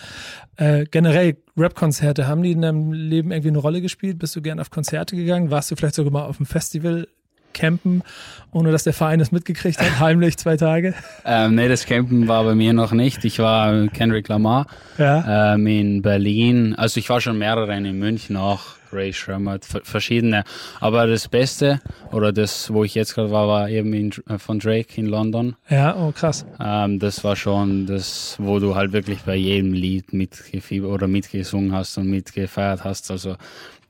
Äh, 0.55 0.85
generell, 0.89 1.37
Rap-Konzerte, 1.55 2.27
haben 2.27 2.41
die 2.41 2.53
in 2.53 2.61
deinem 2.61 2.91
Leben 2.91 3.31
irgendwie 3.31 3.49
eine 3.49 3.59
Rolle 3.59 3.81
gespielt? 3.81 4.17
Bist 4.17 4.35
du 4.35 4.41
gern 4.41 4.59
auf 4.59 4.71
Konzerte 4.71 5.15
gegangen? 5.15 5.51
Warst 5.51 5.69
du 5.69 5.75
vielleicht 5.75 5.93
sogar 5.93 6.11
mal 6.11 6.25
auf 6.25 6.39
einem 6.39 6.47
Festival 6.47 7.07
campen, 7.53 8.03
ohne 8.51 8.71
dass 8.71 8.83
der 8.83 8.93
Verein 8.93 9.19
es 9.19 9.31
mitgekriegt 9.31 9.79
hat, 9.79 9.99
heimlich 9.99 10.37
zwei 10.37 10.57
Tage? 10.57 10.93
Ähm, 11.25 11.55
nee, 11.55 11.67
das 11.67 11.85
Campen 11.85 12.27
war 12.27 12.43
bei 12.43 12.55
mir 12.55 12.73
noch 12.73 12.91
nicht. 12.91 13.25
Ich 13.25 13.39
war 13.39 13.87
Kendrick 13.87 14.27
Lamar 14.27 14.67
ja. 14.97 15.53
ähm, 15.53 15.67
in 15.67 16.01
Berlin. 16.01 16.75
Also 16.75 16.99
ich 16.99 17.09
war 17.09 17.21
schon 17.21 17.37
mehrere 17.37 17.75
in 17.75 17.99
München 17.99 18.37
auch. 18.37 18.79
Ray 18.91 19.13
Sherman, 19.13 19.59
verschiedene. 19.61 20.43
Aber 20.79 21.07
das 21.07 21.27
Beste 21.27 21.79
oder 22.11 22.31
das, 22.31 22.71
wo 22.73 22.83
ich 22.83 22.95
jetzt 22.95 23.15
gerade 23.15 23.31
war, 23.31 23.47
war 23.47 23.69
eben 23.69 23.93
in, 23.93 24.11
äh, 24.27 24.37
von 24.37 24.59
Drake 24.59 24.99
in 24.99 25.05
London. 25.05 25.55
Ja, 25.69 25.95
oh 25.95 26.11
krass. 26.11 26.45
Ähm, 26.59 26.99
das 26.99 27.23
war 27.23 27.35
schon 27.35 27.85
das, 27.85 28.35
wo 28.39 28.59
du 28.59 28.75
halt 28.75 28.91
wirklich 28.91 29.19
bei 29.21 29.35
jedem 29.35 29.73
Lied 29.73 30.13
mitgefiebert 30.13 30.91
oder 30.91 31.07
mitgesungen 31.07 31.73
hast 31.73 31.97
und 31.97 32.09
mitgefeiert 32.09 32.83
hast. 32.83 33.11
Also 33.11 33.35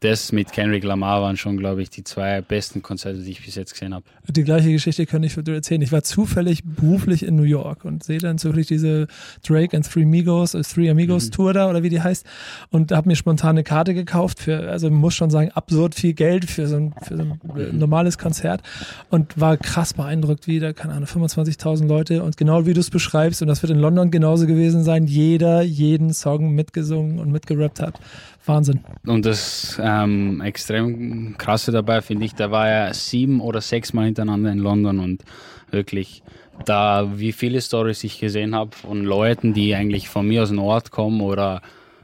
das 0.01 0.31
mit 0.31 0.53
Kendrick 0.53 0.83
Lamar 0.83 1.21
waren 1.21 1.35
schon, 1.35 1.57
glaube 1.57 1.81
ich, 1.81 1.89
die 1.89 2.03
zwei 2.03 2.41
besten 2.41 2.81
Konzerte, 2.81 3.19
die 3.19 3.31
ich 3.31 3.43
bis 3.43 3.55
jetzt 3.55 3.73
gesehen 3.73 3.93
habe. 3.93 4.05
Die 4.29 4.43
gleiche 4.43 4.71
Geschichte 4.71 5.05
könnte 5.05 5.27
ich 5.27 5.35
erzählen. 5.35 5.81
Ich 5.81 5.91
war 5.91 6.03
zufällig 6.03 6.63
beruflich 6.63 7.23
in 7.23 7.35
New 7.35 7.43
York 7.43 7.83
und 7.83 8.03
sehe 8.03 8.19
dann 8.19 8.37
zufällig 8.37 8.67
diese 8.67 9.07
Drake 9.45 9.75
and 9.75 9.89
Three 9.89 10.03
Amigos, 10.03 10.53
äh, 10.53 10.61
Three 10.61 10.89
Amigos 10.89 11.25
mhm. 11.25 11.31
Tour 11.31 11.53
da 11.53 11.69
oder 11.69 11.83
wie 11.83 11.89
die 11.89 12.01
heißt 12.01 12.25
und 12.69 12.91
habe 12.93 13.09
mir 13.09 13.17
spontan 13.17 13.51
eine 13.51 13.63
Karte 13.63 13.93
gekauft 13.93 14.39
für, 14.39 14.69
also 14.69 14.89
muss 14.89 15.15
schon 15.15 15.31
sagen, 15.31 15.51
absurd 15.51 15.95
viel 15.95 16.13
Geld 16.13 16.49
für 16.49 16.67
so 16.67 16.77
ein, 16.77 16.93
für 17.01 17.17
so 17.17 17.23
ein 17.23 17.39
mhm. 17.43 17.77
normales 17.77 18.17
Konzert 18.17 18.61
und 19.09 19.39
war 19.39 19.57
krass 19.57 19.93
beeindruckt, 19.93 20.47
wie 20.47 20.59
da, 20.59 20.71
keine 20.71 20.93
Ahnung, 20.93 21.09
25.000 21.09 21.87
Leute 21.87 22.23
und 22.23 22.37
genau 22.37 22.65
wie 22.65 22.73
du 22.73 22.79
es 22.79 22.89
beschreibst 22.89 23.41
und 23.41 23.49
das 23.49 23.61
wird 23.63 23.71
in 23.71 23.79
London 23.79 24.11
genauso 24.11 24.47
gewesen 24.47 24.83
sein, 24.83 25.07
jeder 25.07 25.61
jeden 25.61 26.13
Song 26.13 26.55
mitgesungen 26.55 27.19
und 27.19 27.31
mitgerappt 27.31 27.81
hat. 27.81 27.99
Wahnsinn. 28.45 28.83
Und 29.05 29.25
das 29.25 29.79
ähm, 29.81 30.41
extrem 30.41 31.37
krasse 31.37 31.71
dabei 31.71 32.01
finde 32.01 32.25
ich, 32.25 32.35
da 32.35 32.51
war 32.51 32.67
er 32.67 32.93
sieben 32.93 33.41
oder 33.41 33.61
sechs 33.61 33.93
Mal 33.93 34.05
hintereinander 34.05 34.51
in 34.51 34.59
London 34.59 34.99
und 34.99 35.23
wirklich 35.71 36.23
da, 36.65 37.11
wie 37.15 37.31
viele 37.31 37.61
Stories 37.61 38.03
ich 38.03 38.19
gesehen 38.19 38.55
habe 38.55 38.75
von 38.75 39.03
Leuten, 39.03 39.53
die 39.53 39.75
eigentlich 39.75 40.09
von 40.09 40.27
mir 40.27 40.43
aus 40.43 40.49
dem 40.49 40.59
Ort 40.59 40.91
kommen 40.91 41.21
oder 41.21 41.61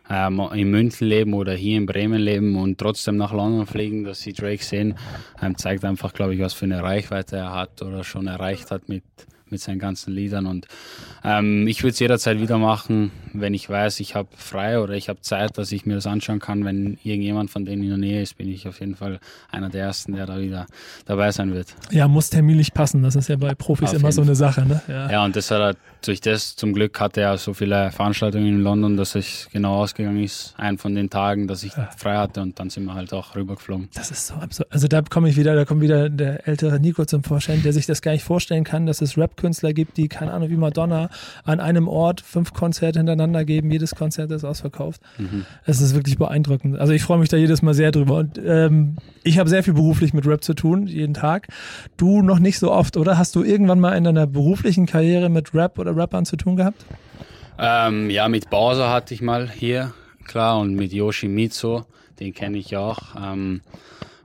ähm, 0.09 0.41
in 0.53 0.69
München 0.69 1.07
leben 1.07 1.33
oder 1.33 1.53
hier 1.53 1.77
in 1.77 1.85
Bremen 1.85 2.21
leben 2.21 2.55
und 2.55 2.77
trotzdem 2.77 3.17
nach 3.17 3.33
London 3.33 3.65
fliegen, 3.65 4.03
dass 4.03 4.21
sie 4.21 4.33
Drake 4.33 4.63
sehen, 4.63 4.95
ähm, 5.41 5.57
zeigt 5.57 5.83
einfach, 5.83 6.13
glaube 6.13 6.35
ich, 6.35 6.41
was 6.41 6.53
für 6.53 6.65
eine 6.65 6.83
Reichweite 6.83 7.37
er 7.37 7.53
hat 7.53 7.81
oder 7.81 8.03
schon 8.03 8.27
erreicht 8.27 8.71
hat 8.71 8.87
mit 8.87 9.03
mit 9.49 9.61
seinen 9.61 9.79
ganzen 9.79 10.13
Liedern. 10.13 10.45
Und 10.45 10.67
ähm, 11.23 11.67
ich 11.67 11.83
würde 11.83 11.91
es 11.91 11.99
jederzeit 11.99 12.39
wieder 12.39 12.57
machen, 12.57 13.11
wenn 13.33 13.53
ich 13.53 13.69
weiß, 13.69 13.99
ich 13.99 14.15
habe 14.15 14.29
frei 14.35 14.79
oder 14.79 14.93
ich 14.93 15.09
habe 15.09 15.21
Zeit, 15.21 15.57
dass 15.57 15.71
ich 15.71 15.85
mir 15.85 15.95
das 15.95 16.07
anschauen 16.07 16.39
kann. 16.39 16.65
Wenn 16.65 16.97
irgendjemand 17.03 17.49
von 17.49 17.65
denen 17.65 17.83
in 17.83 17.89
der 17.89 17.97
Nähe 17.97 18.21
ist, 18.21 18.37
bin 18.37 18.49
ich 18.49 18.67
auf 18.67 18.79
jeden 18.79 18.95
Fall 18.95 19.19
einer 19.51 19.69
der 19.69 19.83
Ersten, 19.83 20.13
der 20.13 20.25
da 20.25 20.39
wieder 20.39 20.65
dabei 21.05 21.31
sein 21.31 21.53
wird. 21.53 21.75
Ja, 21.91 22.07
muss 22.07 22.29
terminlich 22.29 22.73
passen. 22.73 23.03
Das 23.03 23.15
ist 23.15 23.27
ja 23.27 23.35
bei 23.35 23.53
Profis 23.55 23.89
auf 23.89 23.95
immer 23.95 24.11
so 24.11 24.21
eine 24.21 24.35
Sache. 24.35 24.65
Ne? 24.65 24.81
Ja. 24.87 25.11
ja, 25.11 25.25
und 25.25 25.35
das 25.35 25.51
hat 25.51 25.59
er, 25.59 25.75
durch 26.03 26.21
das 26.21 26.55
zum 26.55 26.73
Glück 26.73 26.99
hatte 26.99 27.21
er 27.21 27.37
so 27.37 27.53
viele 27.53 27.91
Veranstaltungen 27.91 28.47
in 28.47 28.61
London, 28.61 28.97
dass 28.97 29.15
es 29.15 29.47
genau 29.51 29.75
ausgegangen 29.75 30.23
ist. 30.23 30.53
Ein 30.57 30.77
von 30.77 30.95
den 30.95 31.09
Tagen, 31.09 31.47
dass 31.47 31.63
ich 31.63 31.73
frei 31.97 32.17
hatte 32.17 32.41
und 32.41 32.59
dann 32.59 32.69
sind 32.69 32.85
wir 32.85 32.93
halt 32.93 33.13
auch 33.13 33.35
rübergeflogen. 33.35 33.89
Das 33.93 34.11
ist 34.11 34.27
so 34.27 34.35
absurd. 34.35 34.71
Also 34.71 34.87
da 34.87 35.01
komme 35.01 35.29
ich 35.29 35.37
wieder, 35.37 35.55
da 35.55 35.65
kommt 35.65 35.81
wieder 35.81 36.09
der 36.09 36.47
ältere 36.47 36.79
Nico 36.79 37.05
zum 37.05 37.23
Vorstellen, 37.23 37.63
der 37.63 37.73
sich 37.73 37.85
das 37.85 38.01
gar 38.01 38.11
nicht 38.11 38.23
vorstellen 38.23 38.63
kann, 38.63 38.85
dass 38.85 39.01
es 39.01 39.17
Rap 39.17 39.34
Künstler 39.37 39.73
gibt, 39.73 39.97
die, 39.97 40.07
keine 40.07 40.33
Ahnung, 40.33 40.49
wie 40.49 40.57
Madonna 40.57 41.09
an 41.43 41.59
einem 41.59 41.87
Ort 41.87 42.21
fünf 42.21 42.53
Konzerte 42.53 42.99
hintereinander 42.99 43.45
geben. 43.45 43.71
Jedes 43.71 43.95
Konzert 43.95 44.31
ist 44.31 44.43
ausverkauft. 44.43 45.01
Mhm. 45.17 45.45
Es 45.65 45.81
ist 45.81 45.95
wirklich 45.95 46.17
beeindruckend. 46.17 46.79
Also 46.79 46.93
ich 46.93 47.03
freue 47.03 47.17
mich 47.17 47.29
da 47.29 47.37
jedes 47.37 47.61
Mal 47.61 47.73
sehr 47.73 47.91
drüber. 47.91 48.17
Und 48.17 48.39
ähm, 48.43 48.97
ich 49.23 49.39
habe 49.39 49.49
sehr 49.49 49.63
viel 49.63 49.73
beruflich 49.73 50.13
mit 50.13 50.25
Rap 50.25 50.43
zu 50.43 50.53
tun, 50.53 50.87
jeden 50.87 51.13
Tag. 51.13 51.47
Du 51.97 52.21
noch 52.21 52.39
nicht 52.39 52.59
so 52.59 52.71
oft, 52.71 52.97
oder? 52.97 53.17
Hast 53.17 53.35
du 53.35 53.43
irgendwann 53.43 53.79
mal 53.79 53.93
in 53.93 54.03
deiner 54.03 54.27
beruflichen 54.27 54.85
Karriere 54.85 55.29
mit 55.29 55.53
Rap 55.53 55.79
oder 55.79 55.95
Rappern 55.95 56.25
zu 56.25 56.35
tun 56.37 56.55
gehabt? 56.55 56.85
Ähm, 57.57 58.09
ja, 58.09 58.27
mit 58.27 58.49
Bowser 58.49 58.91
hatte 58.91 59.13
ich 59.13 59.21
mal 59.21 59.49
hier, 59.49 59.93
klar, 60.25 60.59
und 60.59 60.75
mit 60.75 60.91
Yoshimitsu, 60.91 61.83
den 62.19 62.33
kenne 62.33 62.57
ich 62.57 62.75
auch. 62.75 63.15
Ähm, 63.15 63.61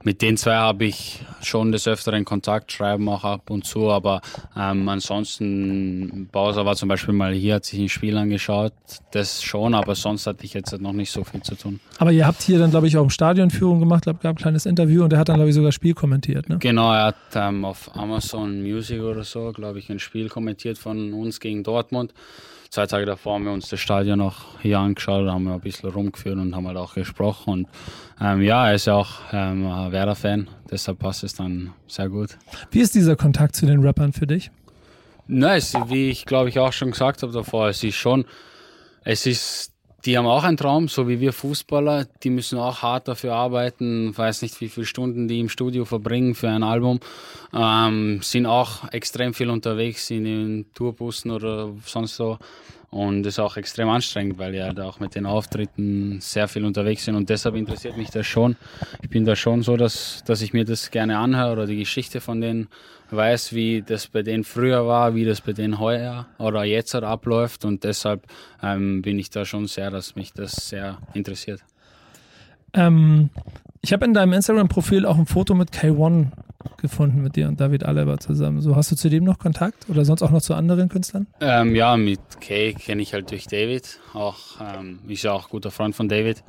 mit 0.03 0.23
den 0.23 0.37
zwei 0.37 0.55
habe 0.55 0.85
ich 0.85 1.21
schon 1.43 1.73
des 1.73 1.87
Öfteren 1.87 2.25
Kontakt, 2.25 2.73
schreiben 2.73 3.09
auch 3.09 3.25
ab 3.25 3.51
und 3.51 3.65
zu, 3.65 3.91
aber 3.91 4.21
ähm, 4.57 4.89
ansonsten, 4.89 6.29
Bowser 6.33 6.65
war 6.65 6.77
zum 6.77 6.89
Beispiel 6.89 7.15
mal 7.15 7.33
hier, 7.33 7.57
hat 7.57 7.65
sich 7.65 7.81
ein 7.81 7.89
Spiel 7.89 8.17
angeschaut, 8.17 8.73
das 9.13 9.43
schon, 9.43 9.75
aber 9.75 9.95
sonst 9.95 10.27
hatte 10.27 10.45
ich 10.45 10.55
jetzt 10.55 10.79
noch 10.81 10.93
nicht 10.93 11.11
so 11.11 11.25
viel 11.25 11.43
zu 11.43 11.55
tun. 11.55 11.81
Aber 11.99 12.13
ihr 12.13 12.27
habt 12.27 12.43
hier 12.43 12.59
dann, 12.59 12.71
glaube 12.71 12.87
ich, 12.87 12.97
auch 12.97 13.11
Stadionführung 13.11 13.81
gemacht, 13.81 14.05
gab 14.05 14.25
ein 14.25 14.35
kleines 14.37 14.67
Interview 14.67 15.05
und 15.05 15.13
er 15.13 15.19
hat 15.19 15.29
dann, 15.29 15.37
glaube 15.37 15.51
ich, 15.51 15.55
sogar 15.55 15.69
das 15.69 15.75
Spiel 15.75 15.95
kommentiert, 15.95 16.49
ne? 16.49 16.59
Genau, 16.59 16.93
er 16.93 17.07
hat 17.07 17.17
ähm, 17.35 17.65
auf 17.65 17.95
Amazon 17.97 18.63
Music 18.63 19.01
oder 19.01 19.25
so, 19.25 19.53
glaube 19.53 19.79
ich, 19.79 19.91
ein 19.91 19.99
Spiel 19.99 20.29
kommentiert 20.29 20.79
von 20.79 21.13
uns 21.13 21.41
gegen 21.41 21.63
Dortmund 21.63 22.15
zwei 22.71 22.87
Tage 22.87 23.05
davor 23.05 23.35
haben 23.35 23.45
wir 23.45 23.53
uns 23.53 23.69
das 23.69 23.81
Stadion 23.81 24.19
noch 24.19 24.61
hier 24.61 24.79
angeschaut, 24.79 25.29
haben 25.29 25.45
wir 25.45 25.55
ein 25.55 25.61
bisschen 25.61 25.91
rumgeführt 25.91 26.37
und 26.37 26.55
haben 26.55 26.67
halt 26.67 26.77
auch 26.77 26.95
gesprochen. 26.95 27.51
Und 27.51 27.69
ähm, 28.21 28.43
ja, 28.43 28.69
er 28.69 28.75
ist 28.75 28.87
ja 28.87 28.95
auch 28.95 29.11
ähm, 29.33 29.65
Werder-Fan, 29.65 30.49
deshalb 30.71 31.01
passt 31.01 31.25
es 31.25 31.35
dann 31.35 31.73
sehr 31.89 32.09
gut. 32.09 32.39
Wie 32.71 32.81
ist 32.81 32.95
dieser 32.95 33.17
Kontakt 33.17 33.57
zu 33.57 33.67
den 33.67 33.81
Rappern 33.81 34.13
für 34.13 34.27
dich? 34.27 34.51
Na, 35.27 35.57
es, 35.57 35.75
wie 35.89 36.11
ich 36.11 36.27
glaube 36.27 36.49
ich 36.49 36.59
auch 36.59 36.73
schon 36.73 36.93
gesagt 36.93 37.23
habe 37.23 37.33
davor, 37.33 37.69
es 37.69 37.83
ist 37.83 37.97
schon, 37.97 38.25
es 39.05 39.27
ist 39.27 39.70
die 40.05 40.17
haben 40.17 40.27
auch 40.27 40.45
einen 40.45 40.57
Traum, 40.57 40.89
so 40.89 41.09
wie 41.09 41.21
wir 41.21 41.33
Fußballer. 41.33 42.07
Die 42.23 42.31
müssen 42.31 42.59
auch 42.59 42.83
hart 42.83 43.09
dafür 43.09 43.35
arbeiten. 43.35 44.17
Weiß 44.17 44.43
nicht, 44.43 44.61
wie 44.61 44.69
viele 44.69 44.87
Stunden 44.87 45.29
die 45.29 45.41
im 45.41 45.49
Studio 45.49 45.85
verbringen 45.85 46.35
für 46.35 46.49
ein 46.49 46.63
Album. 46.63 47.01
Ähm, 47.53 48.21
sind 48.23 48.47
auch 48.47 48.91
extrem 48.93 49.35
viel 49.35 49.51
unterwegs, 49.51 50.07
sind 50.07 50.27
in 50.27 50.67
Tourbussen 50.75 51.31
oder 51.31 51.71
sonst 51.85 52.17
so. 52.17 52.39
Und 52.91 53.23
das 53.23 53.35
ist 53.35 53.39
auch 53.39 53.57
extrem 53.57 53.89
anstrengend, 53.89 54.39
weil 54.39 54.53
ja 54.53 54.73
da 54.73 54.89
auch 54.89 54.99
mit 54.99 55.15
den 55.15 55.25
Auftritten 55.25 56.21
sehr 56.21 56.49
viel 56.49 56.65
unterwegs 56.65 57.05
sind. 57.05 57.15
Und 57.15 57.31
deshalb 57.31 57.55
interessiert 57.55 57.97
mich 57.97 58.11
das 58.11 58.27
schon. 58.27 58.57
Ich 59.01 59.09
bin 59.09 59.25
da 59.25 59.37
schon 59.37 59.63
so, 59.63 59.77
dass, 59.77 60.25
dass 60.27 60.43
ich 60.43 60.53
mir 60.53 60.65
das 60.65 60.91
gerne 60.91 61.19
anhöre 61.19 61.53
oder 61.53 61.67
die 61.67 61.79
Geschichte 61.79 62.21
von 62.21 62.41
denen 62.41 62.69
weiß, 63.11 63.53
wie 63.55 63.83
das 63.83 64.09
bei 64.09 64.23
denen 64.23 64.43
früher 64.43 64.87
war, 64.89 65.15
wie 65.15 65.25
das 65.25 65.41
bei 65.41 65.53
denen 65.53 65.79
heuer 65.79 66.27
oder 66.39 66.65
jetzt 66.65 66.95
abläuft. 66.97 67.65
Und 67.65 67.85
deshalb 67.85 68.27
ähm, 68.61 69.03
bin 69.03 69.21
ich 69.21 69.31
da 69.31 69.45
schon 69.45 69.69
sehr, 69.69 69.91
dass 69.91 70.17
mich 70.17 70.33
das 70.33 70.69
sehr 70.69 70.99
interessiert. 71.15 71.61
Ähm, 72.75 73.31
ich 73.83 73.93
habe 73.93 74.05
in 74.05 74.15
deinem 74.15 74.33
Instagram-Profil 74.33 75.07
auch 75.07 75.17
ein 75.17 75.27
Foto 75.27 75.55
mit 75.55 75.71
K1 75.71 76.27
gefunden 76.77 77.23
mit 77.23 77.37
dir 77.37 77.49
und 77.49 77.61
David 77.61 77.85
Alaba 77.85 78.19
zusammen. 78.19 78.61
So 78.61 78.77
hast 78.77 78.91
du 78.91 78.97
zu 78.97 79.09
dem 79.09 79.25
noch 79.25 79.39
Kontakt 79.39 79.89
oder 79.89 80.05
sonst 80.05 80.23
auch 80.23 80.31
noch 80.31 80.43
zu 80.43 80.55
anderen 80.55 80.89
Künstlern? 80.89 81.27
Ähm, 81.41 81.75
ja, 81.75 81.97
mit 81.97 82.21
Kay 82.41 82.75
kenne 82.75 83.03
ich 83.03 83.15
halt 83.15 83.31
durch 83.31 83.47
David. 83.47 84.01
Auch 84.15 84.39
ähm, 84.61 85.01
ist 85.09 85.23
ja 85.23 85.33
auch 85.33 85.45
ein 85.45 85.51
guter 85.51 85.71
Freund 85.71 85.95
von 85.95 86.09
David. 86.09 86.43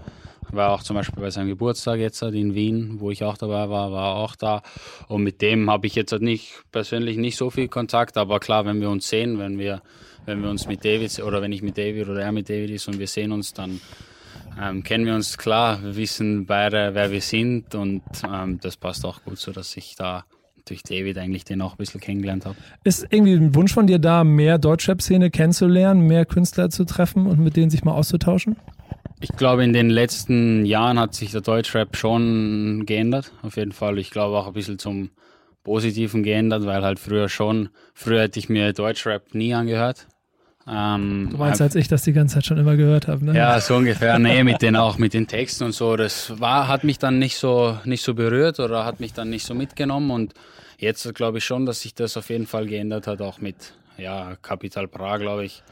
War 0.51 0.71
auch 0.71 0.83
zum 0.83 0.97
Beispiel 0.97 1.21
bei 1.21 1.29
seinem 1.29 1.47
Geburtstag 1.47 1.99
jetzt 1.99 2.21
halt 2.21 2.35
in 2.35 2.55
Wien, 2.55 2.99
wo 2.99 3.09
ich 3.09 3.23
auch 3.23 3.37
dabei 3.37 3.69
war, 3.69 3.91
war 3.91 4.15
auch 4.15 4.35
da. 4.35 4.63
Und 5.07 5.23
mit 5.23 5.41
dem 5.41 5.69
habe 5.69 5.87
ich 5.87 5.95
jetzt 5.95 6.11
halt 6.11 6.21
nicht 6.21 6.63
persönlich 6.71 7.17
nicht 7.17 7.37
so 7.37 7.49
viel 7.49 7.69
Kontakt, 7.69 8.17
aber 8.17 8.39
klar, 8.39 8.65
wenn 8.65 8.81
wir 8.81 8.89
uns 8.89 9.07
sehen, 9.07 9.39
wenn 9.39 9.57
wir, 9.57 9.81
wenn 10.25 10.41
wir 10.41 10.49
uns 10.49 10.67
mit 10.67 10.83
David 10.83 11.19
oder 11.21 11.41
wenn 11.41 11.53
ich 11.53 11.61
mit 11.61 11.77
David 11.77 12.09
oder 12.09 12.21
er 12.21 12.33
mit 12.33 12.49
David 12.49 12.71
ist 12.71 12.87
und 12.89 12.99
wir 12.99 13.07
sehen 13.07 13.31
uns, 13.31 13.53
dann 13.53 13.79
ähm, 14.59 14.83
kennen 14.83 15.05
wir 15.05 15.15
uns 15.15 15.37
klar. 15.37 15.81
Wir 15.83 15.95
wissen 15.95 16.45
beide, 16.45 16.93
wer 16.93 17.11
wir 17.11 17.21
sind 17.21 17.75
und 17.75 18.01
ähm, 18.27 18.59
das 18.61 18.77
passt 18.77 19.05
auch 19.05 19.23
gut 19.23 19.37
so, 19.37 19.51
dass 19.51 19.75
ich 19.77 19.95
da 19.95 20.25
durch 20.65 20.83
David 20.83 21.17
eigentlich 21.17 21.43
den 21.43 21.61
auch 21.61 21.73
ein 21.73 21.77
bisschen 21.77 21.99
kennengelernt 21.99 22.45
habe. 22.45 22.55
Ist 22.83 23.07
irgendwie 23.09 23.33
ein 23.33 23.55
Wunsch 23.55 23.73
von 23.73 23.87
dir 23.87 23.99
da, 23.99 24.23
mehr 24.23 24.57
Deutschrap-Szene 24.57 25.31
kennenzulernen, 25.31 26.07
mehr 26.07 26.25
Künstler 26.25 26.69
zu 26.69 26.85
treffen 26.85 27.27
und 27.27 27.39
mit 27.39 27.55
denen 27.55 27.69
sich 27.69 27.83
mal 27.83 27.93
auszutauschen? 27.93 28.55
Ich 29.19 29.31
glaube, 29.33 29.63
in 29.63 29.73
den 29.73 29.89
letzten 29.89 30.65
Jahren 30.65 30.99
hat 30.99 31.13
sich 31.13 31.31
der 31.31 31.41
Deutschrap 31.41 31.95
schon 31.95 32.85
geändert, 32.85 33.31
auf 33.43 33.55
jeden 33.55 33.71
Fall. 33.71 33.99
Ich 33.99 34.09
glaube 34.09 34.37
auch 34.37 34.47
ein 34.47 34.53
bisschen 34.53 34.79
zum 34.79 35.11
Positiven 35.63 36.23
geändert, 36.23 36.65
weil 36.65 36.81
halt 36.81 36.99
früher 36.99 37.29
schon, 37.29 37.69
früher 37.93 38.21
hätte 38.21 38.39
ich 38.39 38.49
mir 38.49 38.73
Deutschrap 38.73 39.35
nie 39.35 39.53
angehört. 39.53 40.07
Ähm, 40.67 41.29
du 41.31 41.37
meinst 41.37 41.61
als 41.61 41.75
ich 41.75 41.87
das 41.87 42.03
die 42.03 42.13
ganze 42.13 42.35
Zeit 42.35 42.45
schon 42.45 42.57
immer 42.57 42.75
gehört 42.75 43.07
habe, 43.07 43.25
ne? 43.25 43.35
Ja, 43.35 43.59
so 43.59 43.75
ungefähr. 43.75 44.19
Nee, 44.19 44.43
mit 44.43 44.61
den 44.61 44.75
auch 44.75 44.97
mit 44.97 45.13
den 45.13 45.27
Texten 45.27 45.65
und 45.65 45.71
so. 45.73 45.95
Das 45.95 46.39
war, 46.39 46.67
hat 46.67 46.83
mich 46.83 46.99
dann 46.99 47.19
nicht 47.19 47.37
so 47.37 47.77
nicht 47.83 48.03
so 48.03 48.13
berührt 48.13 48.59
oder 48.59 48.85
hat 48.85 48.99
mich 48.99 49.13
dann 49.13 49.29
nicht 49.29 49.45
so 49.45 49.53
mitgenommen. 49.53 50.11
Und 50.11 50.33
jetzt 50.77 51.13
glaube 51.15 51.39
ich 51.39 51.45
schon, 51.45 51.65
dass 51.65 51.81
sich 51.81 51.95
das 51.95 52.15
auf 52.17 52.29
jeden 52.29 52.47
Fall 52.47 52.67
geändert 52.67 53.07
hat, 53.07 53.21
auch 53.21 53.39
mit 53.39 53.73
ja, 53.97 54.35
Capital 54.41 54.87
Bra, 54.87 55.17
glaube 55.17 55.45
ich 55.45 55.63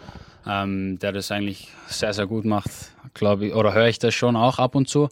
ähm, 0.49 0.99
der 0.99 1.11
das 1.11 1.31
eigentlich 1.31 1.69
sehr, 1.87 2.13
sehr 2.13 2.27
gut 2.27 2.45
macht, 2.45 2.69
glaube 3.13 3.47
ich, 3.47 3.53
oder 3.53 3.73
höre 3.73 3.87
ich 3.87 3.99
das 3.99 4.13
schon 4.13 4.35
auch 4.35 4.59
ab 4.59 4.75
und 4.75 4.87
zu. 4.87 5.09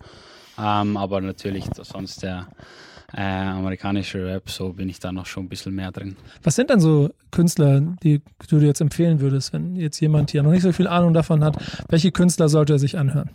Ähm, 0.58 0.98
aber 0.98 1.22
natürlich 1.22 1.66
sonst 1.82 2.24
der 2.24 2.48
äh, 3.14 3.22
amerikanische 3.22 4.26
Rap, 4.26 4.50
so 4.50 4.74
bin 4.74 4.90
ich 4.90 5.00
da 5.00 5.12
noch 5.12 5.26
schon 5.26 5.46
ein 5.46 5.50
bisschen 5.50 5.74
mehr 5.74 5.92
drin. 5.92 6.16
Was 6.44 6.56
sind 6.56 6.70
denn 6.70 6.80
so 6.80 7.10
Künstler, 7.32 7.82
die 8.04 8.22
du 8.50 8.60
dir 8.60 8.68
jetzt 8.68 8.82
empfehlen 8.82 9.20
würdest, 9.22 9.54
wenn 9.54 9.76
jetzt 9.76 10.00
jemand 10.00 10.32
hier 10.32 10.44
noch 10.44 10.52
nicht 10.52 10.64
so 10.64 10.72
viel 10.72 10.88
Ahnung 10.88 11.14
davon 11.14 11.44
hat? 11.44 11.58
Welche 11.90 12.12
Künstler 12.12 12.50
sollte 12.50 12.74
er 12.74 12.80
sich 12.80 12.98
anhören? 12.98 13.30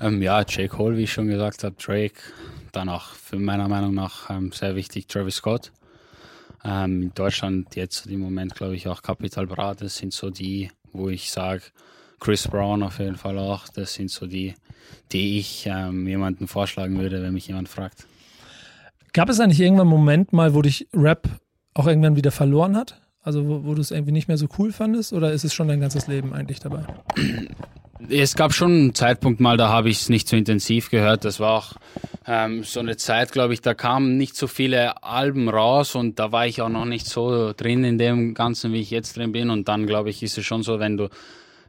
Ähm, 0.00 0.22
ja, 0.22 0.40
Jake 0.40 0.68
Cole, 0.68 0.96
wie 0.96 1.02
ich 1.02 1.12
schon 1.12 1.28
gesagt 1.28 1.64
habe, 1.64 1.76
Drake, 1.78 2.20
dann 2.72 2.88
auch 2.88 3.08
für 3.10 3.38
meiner 3.38 3.68
Meinung 3.68 3.94
nach 3.94 4.30
ähm, 4.30 4.52
sehr 4.52 4.74
wichtig 4.74 5.06
Travis 5.06 5.36
Scott. 5.36 5.70
Ähm, 6.64 7.02
in 7.02 7.14
Deutschland 7.14 7.76
jetzt 7.76 8.06
im 8.06 8.20
Moment, 8.20 8.54
glaube 8.54 8.74
ich, 8.74 8.88
auch 8.88 9.02
Capital 9.02 9.46
Bra, 9.46 9.74
das 9.74 9.96
sind 9.96 10.12
so 10.12 10.30
die 10.30 10.70
wo 10.94 11.10
ich 11.10 11.30
sage, 11.30 11.62
Chris 12.20 12.48
Brown 12.48 12.82
auf 12.82 12.98
jeden 13.00 13.16
Fall 13.16 13.38
auch. 13.38 13.68
Das 13.68 13.92
sind 13.92 14.10
so 14.10 14.26
die, 14.26 14.54
die 15.12 15.38
ich 15.38 15.66
ähm, 15.66 16.06
jemanden 16.06 16.48
vorschlagen 16.48 16.98
würde, 16.98 17.22
wenn 17.22 17.34
mich 17.34 17.48
jemand 17.48 17.68
fragt. 17.68 18.06
Gab 19.14 19.28
es 19.28 19.38
eigentlich 19.38 19.60
irgendwann 19.60 19.86
einen 19.86 19.96
Moment 19.96 20.32
mal, 20.32 20.54
wo 20.54 20.60
dich 20.60 20.88
Rap 20.92 21.28
auch 21.72 21.86
irgendwann 21.86 22.16
wieder 22.16 22.32
verloren 22.32 22.76
hat? 22.76 23.00
Also 23.22 23.48
wo, 23.48 23.64
wo 23.64 23.74
du 23.74 23.80
es 23.80 23.92
irgendwie 23.92 24.12
nicht 24.12 24.26
mehr 24.26 24.36
so 24.36 24.48
cool 24.58 24.72
fandest? 24.72 25.12
Oder 25.12 25.32
ist 25.32 25.44
es 25.44 25.54
schon 25.54 25.68
dein 25.68 25.80
ganzes 25.80 26.08
Leben 26.08 26.34
eigentlich 26.34 26.60
dabei? 26.60 26.84
Es 28.10 28.34
gab 28.34 28.52
schon 28.52 28.72
einen 28.72 28.94
Zeitpunkt 28.94 29.40
mal, 29.40 29.56
da 29.56 29.70
habe 29.70 29.88
ich 29.88 30.02
es 30.02 30.08
nicht 30.10 30.28
so 30.28 30.36
intensiv 30.36 30.90
gehört. 30.90 31.24
Das 31.24 31.40
war 31.40 31.52
auch 31.52 31.72
ähm, 32.26 32.62
so 32.62 32.80
eine 32.80 32.98
Zeit, 32.98 33.32
glaube 33.32 33.54
ich, 33.54 33.62
da 33.62 33.72
kamen 33.72 34.18
nicht 34.18 34.36
so 34.36 34.46
viele 34.46 35.02
Alben 35.02 35.48
raus 35.48 35.94
und 35.94 36.18
da 36.18 36.30
war 36.30 36.46
ich 36.46 36.60
auch 36.60 36.68
noch 36.68 36.84
nicht 36.84 37.06
so 37.06 37.54
drin 37.54 37.82
in 37.82 37.96
dem 37.96 38.34
Ganzen, 38.34 38.74
wie 38.74 38.80
ich 38.80 38.90
jetzt 38.90 39.16
drin 39.16 39.32
bin. 39.32 39.48
Und 39.48 39.68
dann, 39.68 39.86
glaube 39.86 40.10
ich, 40.10 40.22
ist 40.22 40.36
es 40.36 40.44
schon 40.44 40.62
so, 40.62 40.80
wenn 40.80 40.98
du 40.98 41.08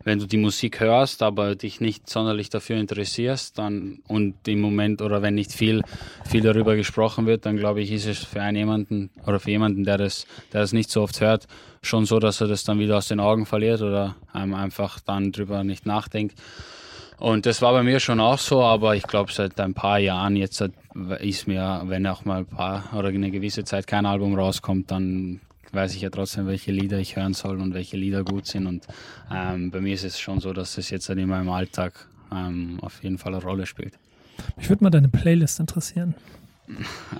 wenn 0.06 0.20
du 0.20 0.28
die 0.28 0.38
Musik 0.38 0.80
hörst, 0.80 1.24
aber 1.24 1.56
dich 1.56 1.82
nicht 1.82 2.10
sonderlich 2.10 2.50
dafür 2.50 2.78
interessierst, 2.78 3.58
dann 3.58 4.00
und 4.08 4.48
im 4.48 4.62
Moment 4.62 5.02
oder 5.02 5.22
wenn 5.22 5.34
nicht 5.34 5.52
viel, 5.52 5.82
viel 6.24 6.42
darüber 6.42 6.76
gesprochen 6.76 7.26
wird, 7.26 7.46
dann 7.46 7.58
glaube 7.58 7.82
ich, 7.82 7.92
ist 7.92 8.06
es 8.06 8.24
für 8.24 8.42
einen 8.42 8.56
jemanden 8.56 9.10
oder 9.26 9.40
für 9.40 9.50
jemanden, 9.50 9.84
der 9.84 9.98
das, 9.98 10.28
der 10.54 10.62
das 10.62 10.74
nicht 10.74 10.92
so 10.92 11.02
oft 11.02 11.20
hört, 11.22 11.48
schon 11.82 12.06
so, 12.06 12.20
dass 12.20 12.40
er 12.40 12.48
das 12.48 12.64
dann 12.64 12.80
wieder 12.80 12.98
aus 12.98 13.08
den 13.08 13.20
Augen 13.20 13.48
verliert 13.48 13.82
oder 13.82 14.16
einem 14.32 14.54
einfach 14.54 15.00
dann 15.00 15.32
drüber 15.32 15.64
nicht 15.64 15.88
nachdenkt. 15.88 16.40
Und 17.18 17.48
das 17.48 17.62
war 17.62 17.74
bei 17.74 17.82
mir 17.82 18.00
schon 18.00 18.20
auch 18.20 18.38
so, 18.38 18.62
aber 18.62 18.96
ich 18.96 19.04
glaube, 19.04 19.32
seit 19.32 19.60
ein 19.60 19.74
paar 19.74 19.98
Jahren 20.00 20.36
jetzt 20.36 20.64
ist 21.20 21.48
mir, 21.48 21.82
wenn 21.86 22.06
auch 22.06 22.26
mal 22.26 22.40
ein 22.40 22.46
paar 22.46 22.90
oder 22.94 23.08
eine 23.08 23.32
gewisse 23.32 23.64
Zeit 23.64 23.88
kein 23.88 24.06
Album 24.06 24.36
rauskommt, 24.36 24.92
dann 24.92 25.42
weiß 25.76 25.96
ich 25.96 26.02
ja 26.02 26.10
trotzdem, 26.10 26.48
welche 26.48 26.72
Lieder 26.72 27.00
ich 27.00 27.16
hören 27.16 27.34
soll 27.34 27.60
und 27.60 27.74
welche 27.74 27.98
Lieder 27.98 28.24
gut 28.24 28.48
sind. 28.48 28.66
Und 28.66 28.88
ähm, 29.32 29.72
bei 29.72 29.82
mir 29.82 29.94
ist 29.94 30.04
es 30.04 30.20
schon 30.20 30.40
so, 30.40 30.54
dass 30.54 30.78
es 30.78 30.90
jetzt 30.90 31.10
in 31.10 31.28
meinem 31.28 31.50
Alltag 31.50 32.08
ähm, 32.32 32.80
auf 32.82 33.04
jeden 33.04 33.18
Fall 33.18 33.36
eine 33.36 33.44
Rolle 33.44 33.66
spielt. 33.66 33.94
Mich 34.58 34.70
würde 34.70 34.84
mal 34.84 34.90
deine 34.90 35.10
Playlist 35.10 35.60
interessieren. 35.60 36.16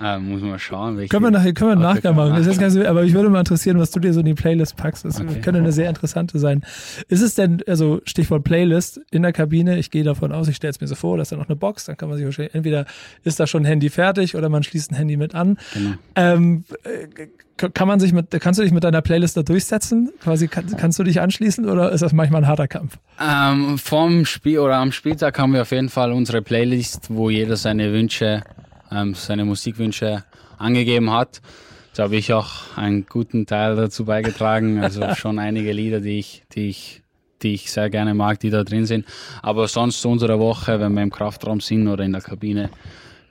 Äh, 0.02 0.18
muss 0.18 0.42
man 0.42 0.58
schauen. 0.58 0.96
Welche 0.96 1.08
können 1.08 1.24
wir 1.24 1.30
nachher 1.30 1.52
können 1.52 1.70
wir 1.70 1.76
nachher 1.76 2.12
machen. 2.12 2.34
Das 2.34 2.46
ist 2.46 2.60
ganz, 2.60 2.76
aber 2.76 3.04
ich 3.04 3.12
würde 3.12 3.28
mal 3.28 3.40
interessieren, 3.40 3.78
was 3.78 3.90
du 3.90 4.00
dir 4.00 4.12
so 4.12 4.20
in 4.20 4.26
die 4.26 4.34
Playlist 4.34 4.76
packst. 4.76 5.04
Das 5.04 5.20
okay. 5.20 5.40
könnte 5.40 5.60
eine 5.60 5.72
sehr 5.72 5.88
interessante 5.88 6.38
sein. 6.38 6.62
Ist 7.08 7.22
es 7.22 7.34
denn, 7.34 7.62
also 7.66 8.00
Stichwort 8.04 8.44
Playlist 8.44 9.00
in 9.10 9.22
der 9.22 9.32
Kabine, 9.32 9.78
ich 9.78 9.90
gehe 9.90 10.04
davon 10.04 10.32
aus, 10.32 10.48
ich 10.48 10.56
stelle 10.56 10.70
es 10.70 10.80
mir 10.80 10.86
so 10.86 10.94
vor, 10.94 11.16
dass 11.16 11.30
da 11.30 11.36
noch 11.36 11.48
eine 11.48 11.56
Box, 11.56 11.84
dann 11.84 11.96
kann 11.96 12.08
man 12.08 12.18
sich 12.18 12.24
wahrscheinlich, 12.24 12.54
entweder 12.54 12.86
ist 13.24 13.40
da 13.40 13.46
schon 13.46 13.62
ein 13.62 13.66
Handy 13.66 13.90
fertig 13.90 14.36
oder 14.36 14.48
man 14.48 14.62
schließt 14.62 14.90
ein 14.92 14.94
Handy 14.96 15.16
mit 15.16 15.34
an. 15.34 15.58
Genau. 15.74 15.94
Ähm, 16.14 16.64
äh, 16.84 17.28
kann 17.56 17.88
man 17.88 18.00
sich 18.00 18.12
mit, 18.12 18.30
kannst 18.40 18.60
du 18.60 18.62
dich 18.62 18.72
mit 18.72 18.84
deiner 18.84 19.00
Playlist 19.00 19.36
da 19.36 19.42
durchsetzen? 19.42 20.12
Quasi 20.20 20.46
kann, 20.46 20.66
kannst 20.76 20.98
du 20.98 21.04
dich 21.04 21.20
anschließen 21.20 21.68
oder 21.68 21.90
ist 21.90 22.02
das 22.02 22.12
manchmal 22.12 22.42
ein 22.42 22.48
harter 22.48 22.68
Kampf? 22.68 22.98
Ähm, 23.18 23.78
vom 23.78 24.26
Spiel 24.26 24.58
oder 24.58 24.76
am 24.76 24.92
Spieltag 24.92 25.38
haben 25.38 25.54
wir 25.54 25.62
auf 25.62 25.70
jeden 25.70 25.88
Fall 25.88 26.12
unsere 26.12 26.42
Playlist, 26.42 27.06
wo 27.08 27.30
jeder 27.30 27.56
seine 27.56 27.92
Wünsche 27.92 28.42
ähm, 28.90 29.14
seine 29.14 29.44
Musikwünsche 29.44 30.24
angegeben 30.58 31.10
hat. 31.10 31.40
Da 31.94 32.04
habe 32.04 32.16
ich 32.16 32.32
auch 32.32 32.76
einen 32.76 33.06
guten 33.06 33.46
Teil 33.46 33.76
dazu 33.76 34.04
beigetragen. 34.04 34.82
Also 34.82 35.02
schon 35.14 35.38
einige 35.38 35.72
Lieder, 35.72 36.00
die 36.00 36.18
ich, 36.18 36.44
die 36.52 36.68
ich, 36.68 37.02
die 37.42 37.54
ich 37.54 37.70
sehr 37.72 37.88
gerne 37.90 38.14
mag, 38.14 38.38
die 38.40 38.50
da 38.50 38.64
drin 38.64 38.86
sind. 38.86 39.06
Aber 39.42 39.66
sonst 39.68 40.02
zu 40.02 40.08
unserer 40.08 40.38
Woche, 40.38 40.78
wenn 40.80 40.92
wir 40.94 41.02
im 41.02 41.10
Kraftraum 41.10 41.60
sind 41.60 41.88
oder 41.88 42.04
in 42.04 42.12
der 42.12 42.20
Kabine, 42.20 42.70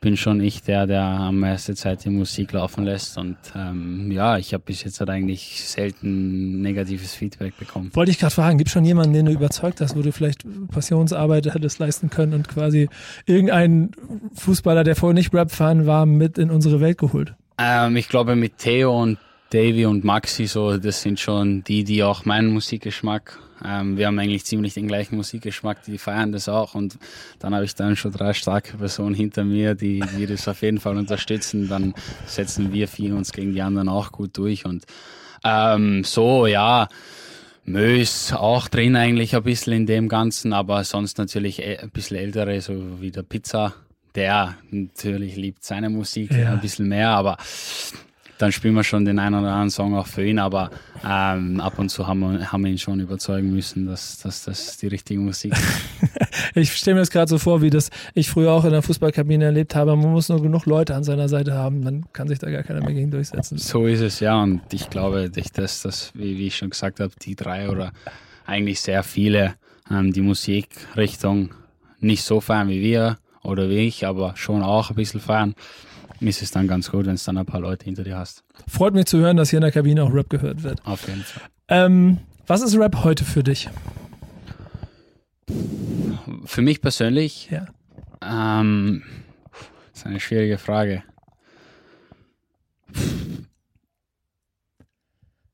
bin 0.01 0.17
schon 0.17 0.41
ich 0.41 0.62
der, 0.62 0.88
der 0.88 1.03
am 1.03 1.39
meisten 1.39 1.75
Zeit 1.75 2.05
die 2.05 2.10
Musik 2.10 2.51
laufen 2.53 2.84
lässt. 2.86 3.17
Und 3.17 3.38
ähm, 3.55 4.12
ja, 4.12 4.38
ich 4.38 4.53
habe 4.53 4.63
bis 4.65 4.84
jetzt 4.84 4.99
halt 4.99 5.10
eigentlich 5.10 5.63
selten 5.65 6.62
negatives 6.62 7.13
Feedback 7.13 7.58
bekommen. 7.58 7.91
Wollte 7.93 8.12
ich 8.12 8.19
gerade 8.19 8.34
fragen, 8.34 8.58
gibt 8.58 8.69
es 8.69 8.73
schon 8.73 8.86
jemanden, 8.86 9.13
den 9.13 9.25
du 9.25 9.31
überzeugt 9.31 9.81
hast, 9.81 9.95
wo 9.95 10.01
du 10.01 10.12
vielleicht 10.12 10.45
Passionsarbeit 10.69 11.45
hättest 11.53 11.79
leisten 11.79 12.10
können 12.10 12.34
und 12.34 12.47
quasi 12.47 12.89
irgendeinen 13.25 13.91
Fußballer, 14.34 14.84
der 14.84 14.95
vorher 14.95 15.13
nicht 15.13 15.34
Rap-Fan 15.34 15.86
war, 15.86 16.05
mit 16.05 16.38
in 16.38 16.51
unsere 16.51 16.79
Welt 16.79 16.97
geholt? 16.97 17.34
Ähm, 17.58 17.95
ich 17.95 18.10
glaube 18.10 18.36
mit 18.36 18.58
Theo 18.58 19.01
und 19.01 19.17
Davy 19.51 19.86
und 19.86 20.03
Maxi, 20.03 20.47
so, 20.47 20.77
das 20.77 21.01
sind 21.01 21.19
schon 21.19 21.63
die, 21.63 21.84
die 21.84 22.03
auch 22.03 22.25
meinen 22.25 22.53
Musikgeschmack 22.53 23.39
ähm, 23.63 23.97
wir 23.97 24.08
haben 24.08 24.19
eigentlich 24.19 24.45
ziemlich 24.45 24.73
den 24.73 24.88
gleichen 24.88 25.15
Musikgeschmack, 25.15 25.84
die 25.84 25.97
feiern 25.97 26.31
das 26.31 26.49
auch 26.49 26.75
und 26.75 26.97
dann 27.39 27.55
habe 27.55 27.65
ich 27.65 27.75
dann 27.75 27.95
schon 27.95 28.12
drei 28.12 28.34
starke 28.34 28.77
Personen 28.77 29.15
hinter 29.15 29.45
mir, 29.45 29.75
die, 29.75 30.03
die 30.17 30.25
das 30.25 30.47
auf 30.47 30.62
jeden 30.62 30.79
Fall 30.79 30.97
unterstützen. 30.97 31.69
Dann 31.69 31.93
setzen 32.25 32.73
wir 32.73 32.88
vier 32.88 33.15
uns 33.15 33.31
gegen 33.31 33.53
die 33.53 33.62
anderen 33.62 33.88
auch 33.88 34.12
gut 34.12 34.38
durch 34.38 34.65
und 34.65 34.86
ähm, 35.43 36.03
so, 36.03 36.47
ja. 36.47 36.88
Mö 37.67 37.99
ist 37.99 38.31
auch 38.31 38.67
drin 38.67 38.95
eigentlich 38.95 39.36
ein 39.36 39.41
bisschen 39.41 39.73
in 39.73 39.86
dem 39.88 40.08
Ganzen, 40.08 40.53
aber 40.53 40.84
sonst 40.84 41.17
natürlich 41.17 41.60
e, 41.60 41.77
ein 41.77 41.89
bisschen 41.89 42.17
ältere, 42.17 42.62
so 42.62 43.01
wie 43.01 43.10
der 43.10 43.23
Pizza. 43.23 43.73
Der 44.13 44.55
natürlich 44.69 45.36
liebt 45.36 45.63
seine 45.63 45.89
Musik 45.89 46.31
ja. 46.31 46.53
ein 46.53 46.62
bisschen 46.62 46.88
mehr, 46.88 47.10
aber 47.10 47.38
dann 48.37 48.51
spielen 48.51 48.73
wir 48.73 48.83
schon 48.83 49.05
den 49.05 49.19
einen 49.19 49.35
oder 49.35 49.51
anderen 49.51 49.69
Song 49.69 49.95
auch 49.95 50.07
für 50.07 50.25
ihn, 50.25 50.39
aber 50.39 50.69
ähm, 51.07 51.59
ab 51.59 51.79
und 51.79 51.89
zu 51.89 52.07
haben 52.07 52.19
wir, 52.19 52.51
haben 52.51 52.63
wir 52.63 52.71
ihn 52.71 52.77
schon 52.77 52.99
überzeugen 52.99 53.51
müssen, 53.51 53.85
dass, 53.85 54.19
das 54.19 54.77
die 54.77 54.87
richtige 54.87 55.19
Musik 55.19 55.53
ist. 55.53 56.25
ich 56.55 56.73
stelle 56.73 56.95
mir 56.95 57.01
das 57.01 57.11
gerade 57.11 57.29
so 57.29 57.37
vor, 57.37 57.61
wie 57.61 57.69
das 57.69 57.89
ich 58.13 58.29
früher 58.29 58.51
auch 58.51 58.65
in 58.65 58.71
der 58.71 58.81
Fußballkabine 58.81 59.45
erlebt 59.45 59.75
habe. 59.75 59.95
Man 59.95 60.11
muss 60.11 60.29
nur 60.29 60.41
genug 60.41 60.65
Leute 60.65 60.95
an 60.95 61.03
seiner 61.03 61.29
Seite 61.29 61.53
haben, 61.53 61.83
dann 61.83 62.05
kann 62.11 62.27
sich 62.27 62.39
da 62.39 62.49
gar 62.49 62.63
keiner 62.63 62.81
mehr 62.81 62.93
gegen 62.93 63.11
durchsetzen. 63.11 63.57
So 63.57 63.87
ist 63.87 64.01
es, 64.01 64.19
ja. 64.19 64.41
Und 64.41 64.61
ich 64.73 64.89
glaube, 64.89 65.29
dass 65.29 65.81
das, 65.81 66.11
wie, 66.13 66.37
wie 66.37 66.47
ich 66.47 66.57
schon 66.57 66.71
gesagt 66.71 66.99
habe, 66.99 67.13
die 67.21 67.35
drei 67.35 67.69
oder 67.69 67.91
eigentlich 68.45 68.81
sehr 68.81 69.03
viele 69.03 69.55
ähm, 69.89 70.11
die 70.11 70.21
Musikrichtung 70.21 71.53
nicht 71.99 72.23
so 72.23 72.41
feiern 72.41 72.69
wie 72.69 72.81
wir 72.81 73.17
oder 73.43 73.69
wie 73.69 73.87
ich, 73.87 74.05
aber 74.05 74.35
schon 74.35 74.61
auch 74.61 74.89
ein 74.89 74.95
bisschen 74.95 75.19
feiern, 75.19 75.55
ist 76.19 76.41
es 76.41 76.51
dann 76.51 76.67
ganz 76.67 76.91
gut, 76.91 77.06
wenn 77.06 77.15
es 77.15 77.23
dann 77.23 77.38
ein 77.38 77.45
paar 77.45 77.60
Leute 77.60 77.86
hinter 77.86 78.04
dir 78.04 78.17
hast. 78.17 78.43
Freut 78.67 78.93
mich 78.93 79.06
zu 79.06 79.17
hören, 79.17 79.38
dass 79.38 79.49
hier 79.49 79.58
in 79.58 79.62
der 79.62 79.71
Kabine 79.71 80.04
auch 80.04 80.13
Rap 80.13 80.30
gehört 80.30 80.63
wird. 80.63 80.86
Auf 80.86 81.08
jeden 81.08 81.23
Fall. 81.23 81.43
Ähm, 81.67 82.19
was 82.47 82.62
ist 82.62 82.78
Rap 82.78 83.04
heute 83.04 83.25
für 83.25 83.43
dich? 83.43 83.69
Für 86.45 86.62
mich 86.62 86.82
persönlich? 86.82 87.49
Ja. 87.51 87.67
Ähm, 88.21 89.04
das 89.91 90.01
ist 90.01 90.06
eine 90.06 90.19
schwierige 90.19 90.58
Frage. 90.58 91.04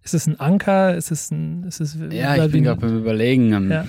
Ist 0.03 0.13
es 0.13 0.27
ein 0.27 0.39
Anker? 0.39 0.95
Ist 0.95 1.11
es 1.11 1.31
ein. 1.31 1.63
Ist 1.63 1.79
es 1.79 1.97
ja, 2.11 2.43
ich 2.43 2.51
bin 2.51 2.63
gerade 2.63 2.81
beim 2.81 2.97
Überlegen. 2.97 3.71
Ja. 3.71 3.85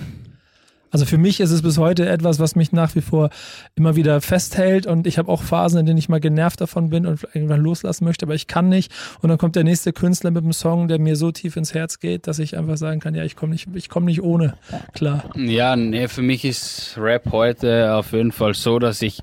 Also 0.92 1.06
für 1.06 1.16
mich 1.16 1.40
ist 1.40 1.50
es 1.50 1.62
bis 1.62 1.78
heute 1.78 2.06
etwas, 2.06 2.38
was 2.38 2.54
mich 2.54 2.70
nach 2.70 2.94
wie 2.94 3.00
vor 3.00 3.30
immer 3.74 3.96
wieder 3.96 4.20
festhält 4.20 4.86
und 4.86 5.06
ich 5.06 5.16
habe 5.16 5.32
auch 5.32 5.42
Phasen, 5.42 5.80
in 5.80 5.86
denen 5.86 5.98
ich 5.98 6.10
mal 6.10 6.20
genervt 6.20 6.60
davon 6.60 6.90
bin 6.90 7.06
und 7.06 7.26
irgendwann 7.32 7.62
loslassen 7.62 8.04
möchte, 8.04 8.26
aber 8.26 8.34
ich 8.34 8.46
kann 8.46 8.68
nicht. 8.68 8.92
Und 9.22 9.30
dann 9.30 9.38
kommt 9.38 9.56
der 9.56 9.64
nächste 9.64 9.94
Künstler 9.94 10.30
mit 10.30 10.44
einem 10.44 10.52
Song, 10.52 10.88
der 10.88 10.98
mir 10.98 11.16
so 11.16 11.32
tief 11.32 11.56
ins 11.56 11.72
Herz 11.72 11.98
geht, 11.98 12.26
dass 12.26 12.38
ich 12.38 12.58
einfach 12.58 12.76
sagen 12.76 13.00
kann, 13.00 13.14
ja, 13.14 13.24
ich 13.24 13.36
komme 13.36 13.52
nicht, 13.52 13.68
ich 13.74 13.88
komme 13.88 14.04
nicht 14.06 14.22
ohne. 14.22 14.54
Klar. 14.92 15.24
Ja, 15.34 15.76
nee, 15.76 16.08
für 16.08 16.22
mich 16.22 16.44
ist 16.44 16.96
Rap 16.98 17.32
heute 17.32 17.94
auf 17.94 18.12
jeden 18.12 18.32
Fall 18.32 18.52
so, 18.52 18.78
dass 18.78 19.00
ich 19.00 19.22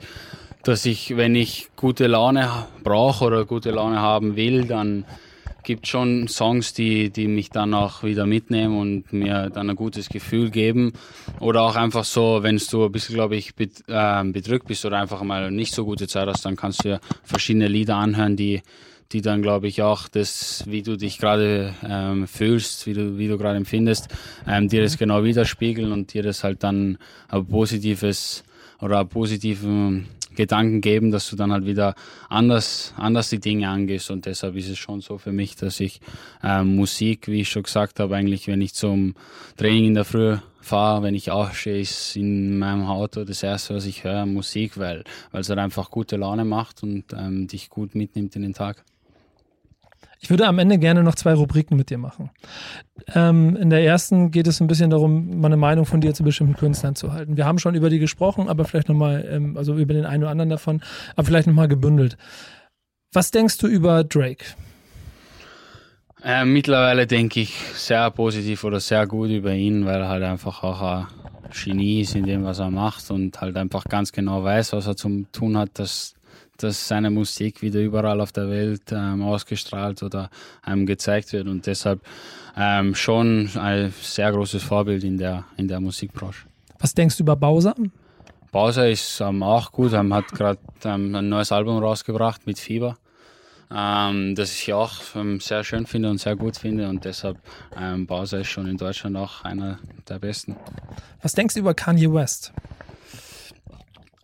dass 0.63 0.85
ich, 0.85 1.15
wenn 1.15 1.35
ich 1.35 1.69
gute 1.77 2.07
Laune 2.07 2.49
brauche 2.83 3.23
oder 3.23 3.45
gute 3.45 3.71
Laune 3.71 4.01
haben 4.01 4.35
will, 4.35 4.65
dann 4.65 5.05
gibt 5.63 5.87
schon 5.87 6.27
Songs, 6.27 6.73
die, 6.73 7.09
die 7.09 7.27
mich 7.27 7.49
dann 7.49 7.73
auch 7.73 8.03
wieder 8.03 8.25
mitnehmen 8.25 8.77
und 8.77 9.13
mir 9.13 9.49
dann 9.49 9.69
ein 9.69 9.75
gutes 9.75 10.09
Gefühl 10.09 10.49
geben. 10.49 10.93
Oder 11.39 11.61
auch 11.63 11.75
einfach 11.75 12.05
so, 12.05 12.39
wenn 12.41 12.57
du 12.57 12.85
ein 12.85 12.91
bisschen, 12.91 13.15
glaube 13.15 13.35
ich, 13.35 13.53
äh, 13.59 14.23
bedrückt 14.25 14.67
bist 14.67 14.85
oder 14.85 14.97
einfach 14.99 15.21
mal 15.23 15.51
nicht 15.51 15.73
so 15.73 15.85
gute 15.85 16.07
Zeit 16.07 16.27
hast, 16.27 16.45
dann 16.45 16.55
kannst 16.55 16.83
du 16.83 16.89
ja 16.89 16.99
verschiedene 17.23 17.67
Lieder 17.67 17.95
anhören, 17.95 18.35
die, 18.35 18.61
die 19.11 19.21
dann, 19.21 19.41
glaube 19.41 19.67
ich, 19.67 19.81
auch 19.81 20.07
das, 20.07 20.63
wie 20.67 20.83
du 20.83 20.95
dich 20.95 21.17
gerade 21.17 21.73
ähm, 21.87 22.27
fühlst, 22.27 22.85
wie 22.85 22.93
du, 22.93 23.17
wie 23.17 23.27
du 23.27 23.37
gerade 23.37 23.57
empfindest, 23.57 24.09
ähm, 24.47 24.67
dir 24.67 24.81
das 24.81 24.97
genau 24.97 25.23
widerspiegeln 25.23 25.91
und 25.91 26.13
dir 26.13 26.23
das 26.23 26.43
halt 26.43 26.63
dann 26.63 26.97
ein 27.29 27.45
positives 27.45 28.43
oder 28.79 28.99
einen 28.99 29.09
positiven 29.09 30.07
Gedanken 30.39 30.79
geben, 30.79 31.11
dass 31.11 31.29
du 31.29 31.35
dann 31.35 31.51
halt 31.51 31.65
wieder 31.65 31.95
anders, 32.29 32.93
anders 32.95 33.29
die 33.29 33.39
Dinge 33.39 33.67
angehst. 33.67 34.09
Und 34.09 34.25
deshalb 34.25 34.55
ist 34.55 34.69
es 34.69 34.77
schon 34.77 35.01
so 35.01 35.17
für 35.17 35.33
mich, 35.33 35.57
dass 35.57 35.81
ich 35.81 35.99
äh, 36.41 36.63
Musik, 36.63 37.27
wie 37.27 37.41
ich 37.41 37.49
schon 37.49 37.63
gesagt 37.63 37.99
habe, 37.99 38.15
eigentlich, 38.15 38.47
wenn 38.47 38.61
ich 38.61 38.73
zum 38.73 39.15
Training 39.57 39.87
in 39.87 39.93
der 39.95 40.05
Früh 40.05 40.37
fahre, 40.61 41.03
wenn 41.03 41.13
ich 41.13 41.29
aufstehe, 41.29 41.81
ist 41.81 42.15
in 42.15 42.57
meinem 42.57 42.85
Auto 42.85 43.25
das 43.25 43.43
erste, 43.43 43.75
was 43.75 43.85
ich 43.85 44.05
höre, 44.05 44.25
Musik, 44.25 44.77
weil, 44.77 45.03
es 45.33 45.49
halt 45.49 45.59
einfach 45.59 45.91
gute 45.91 46.15
Laune 46.15 46.45
macht 46.45 46.83
und 46.83 47.03
ähm, 47.11 47.47
dich 47.47 47.69
gut 47.69 47.93
mitnimmt 47.93 48.35
in 48.37 48.43
den 48.43 48.53
Tag. 48.53 48.85
Ich 50.21 50.29
würde 50.29 50.47
am 50.47 50.59
Ende 50.59 50.77
gerne 50.77 51.03
noch 51.03 51.15
zwei 51.15 51.33
Rubriken 51.33 51.77
mit 51.77 51.89
dir 51.89 51.97
machen. 51.97 52.29
Ähm, 53.15 53.55
in 53.55 53.69
der 53.69 53.83
ersten 53.83 54.31
geht 54.31 54.47
es 54.47 54.59
ein 54.59 54.67
bisschen 54.67 54.89
darum, 54.89 55.39
mal 55.39 55.47
eine 55.47 55.57
Meinung 55.57 55.85
von 55.85 56.01
dir 56.01 56.13
zu 56.13 56.23
bestimmten 56.23 56.55
Künstlern 56.55 56.95
zu 56.95 57.13
halten. 57.13 57.37
Wir 57.37 57.45
haben 57.45 57.57
schon 57.57 57.75
über 57.75 57.89
die 57.89 57.99
gesprochen, 57.99 58.49
aber 58.49 58.65
vielleicht 58.65 58.89
nochmal, 58.89 59.25
ähm, 59.29 59.55
also 59.55 59.75
über 59.75 59.93
den 59.93 60.05
einen 60.05 60.23
oder 60.23 60.31
anderen 60.31 60.49
davon, 60.49 60.81
aber 61.15 61.25
vielleicht 61.25 61.47
nochmal 61.47 61.69
gebündelt. 61.69 62.17
Was 63.13 63.31
denkst 63.31 63.57
du 63.59 63.67
über 63.67 64.03
Drake? 64.03 64.45
Äh, 66.21 66.43
mittlerweile 66.43 67.07
denke 67.07 67.39
ich 67.39 67.55
sehr 67.75 68.11
positiv 68.11 68.65
oder 68.65 68.81
sehr 68.81 69.07
gut 69.07 69.29
über 69.29 69.53
ihn, 69.53 69.85
weil 69.85 70.01
er 70.01 70.09
halt 70.09 70.23
einfach 70.23 70.63
auch 70.63 70.81
ein 70.81 71.07
Genie 71.51 72.01
ist 72.01 72.15
in 72.15 72.25
dem, 72.25 72.43
was 72.43 72.59
er 72.59 72.69
macht 72.69 73.09
und 73.09 73.39
halt 73.39 73.55
einfach 73.55 73.85
ganz 73.85 74.11
genau 74.11 74.43
weiß, 74.43 74.73
was 74.73 74.85
er 74.85 74.97
zum 74.97 75.31
tun 75.31 75.57
hat, 75.57 75.79
dass 75.79 76.13
dass 76.63 76.87
seine 76.87 77.09
Musik 77.09 77.61
wieder 77.61 77.79
überall 77.79 78.21
auf 78.21 78.31
der 78.31 78.49
Welt 78.49 78.91
ähm, 78.91 79.23
ausgestrahlt 79.23 80.03
oder 80.03 80.29
ähm, 80.65 80.85
gezeigt 80.85 81.33
wird 81.33 81.47
und 81.47 81.65
deshalb 81.65 82.01
ähm, 82.57 82.95
schon 82.95 83.49
ein 83.55 83.93
sehr 84.01 84.31
großes 84.31 84.63
Vorbild 84.63 85.03
in 85.03 85.17
der, 85.17 85.45
in 85.57 85.67
der 85.67 85.79
Musikbranche. 85.79 86.47
Was 86.79 86.93
denkst 86.93 87.17
du 87.17 87.23
über 87.23 87.35
Bowser? 87.35 87.75
Bowser 88.51 88.89
ist 88.89 89.21
ähm, 89.21 89.43
auch 89.43 89.71
gut, 89.71 89.93
ähm, 89.93 90.13
hat 90.13 90.27
gerade 90.31 90.59
ein 90.83 91.29
neues 91.29 91.51
Album 91.51 91.77
rausgebracht 91.77 92.47
mit 92.47 92.57
Fieber. 92.57 92.97
Ähm, 93.71 94.33
das 94.33 94.51
ich 94.53 94.73
auch 94.73 94.93
ähm, 95.15 95.39
sehr 95.39 95.63
schön 95.63 95.85
finde 95.85 96.09
und 96.09 96.19
sehr 96.19 96.35
gut 96.35 96.57
finde 96.57 96.89
und 96.89 97.05
deshalb 97.05 97.37
ähm, 97.79 98.07
Bowser 98.07 98.39
ist 98.39 98.47
schon 98.47 98.67
in 98.67 98.77
Deutschland 98.77 99.15
auch 99.15 99.43
einer 99.43 99.77
der 100.07 100.17
besten. 100.17 100.55
Was 101.21 101.33
denkst 101.33 101.53
du 101.53 101.59
über 101.59 101.75
Kanye 101.75 102.11
West? 102.11 102.51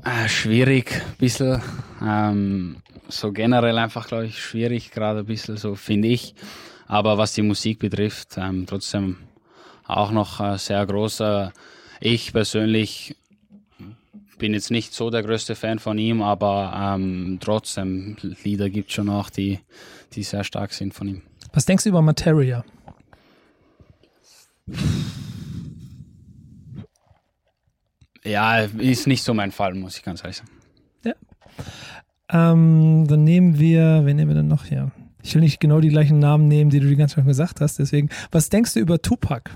Äh, 0.05 0.29
schwierig, 0.29 0.93
ein 0.93 1.17
bisschen. 1.17 1.61
Ähm, 1.99 2.75
so 3.07 3.31
generell 3.31 3.77
einfach, 3.79 4.07
glaube 4.07 4.27
ich, 4.27 4.39
schwierig, 4.39 4.91
gerade 4.91 5.19
ein 5.19 5.25
bisschen, 5.25 5.57
so 5.57 5.73
finde 5.73 6.09
ich. 6.09 6.35
Aber 6.85 7.17
was 7.17 7.33
die 7.33 7.41
Musik 7.41 7.79
betrifft, 7.79 8.37
ähm, 8.37 8.67
trotzdem 8.67 9.17
auch 9.87 10.11
noch 10.11 10.39
äh, 10.39 10.59
sehr 10.59 10.85
großer. 10.85 11.51
Ich 11.99 12.33
persönlich 12.33 13.15
bin 14.37 14.53
jetzt 14.53 14.69
nicht 14.69 14.93
so 14.93 15.09
der 15.09 15.23
größte 15.23 15.55
Fan 15.55 15.79
von 15.79 15.97
ihm, 15.97 16.21
aber 16.21 16.95
ähm, 16.95 17.39
trotzdem 17.41 18.15
Lieder 18.43 18.69
gibt 18.69 18.91
schon 18.91 19.09
auch, 19.09 19.31
die, 19.31 19.59
die 20.13 20.21
sehr 20.21 20.43
stark 20.43 20.73
sind 20.73 20.93
von 20.93 21.07
ihm. 21.07 21.21
Was 21.51 21.65
denkst 21.65 21.85
du 21.85 21.89
über 21.89 22.03
Materia? 22.03 22.63
Ja, 28.25 28.61
ist 28.61 29.07
nicht 29.07 29.23
so 29.23 29.33
mein 29.33 29.51
Fall, 29.51 29.75
muss 29.75 29.97
ich 29.97 30.03
ganz 30.03 30.21
ehrlich 30.23 30.37
sagen. 30.37 30.49
Ja. 31.03 31.13
Ähm, 32.29 33.05
dann 33.07 33.23
nehmen 33.23 33.59
wir, 33.59 34.01
wen 34.03 34.15
nehmen 34.15 34.31
wir 34.31 34.35
denn 34.35 34.47
noch 34.47 34.65
hier? 34.65 34.91
Ich 35.21 35.33
will 35.33 35.41
nicht 35.41 35.59
genau 35.59 35.79
die 35.79 35.89
gleichen 35.89 36.19
Namen 36.19 36.47
nehmen, 36.47 36.69
die 36.69 36.79
du 36.79 36.87
die 36.87 36.95
ganze 36.95 37.15
Zeit 37.15 37.25
gesagt 37.25 37.61
hast. 37.61 37.79
Deswegen, 37.79 38.09
was 38.31 38.49
denkst 38.49 38.73
du 38.73 38.79
über 38.79 39.01
Tupac? 39.01 39.51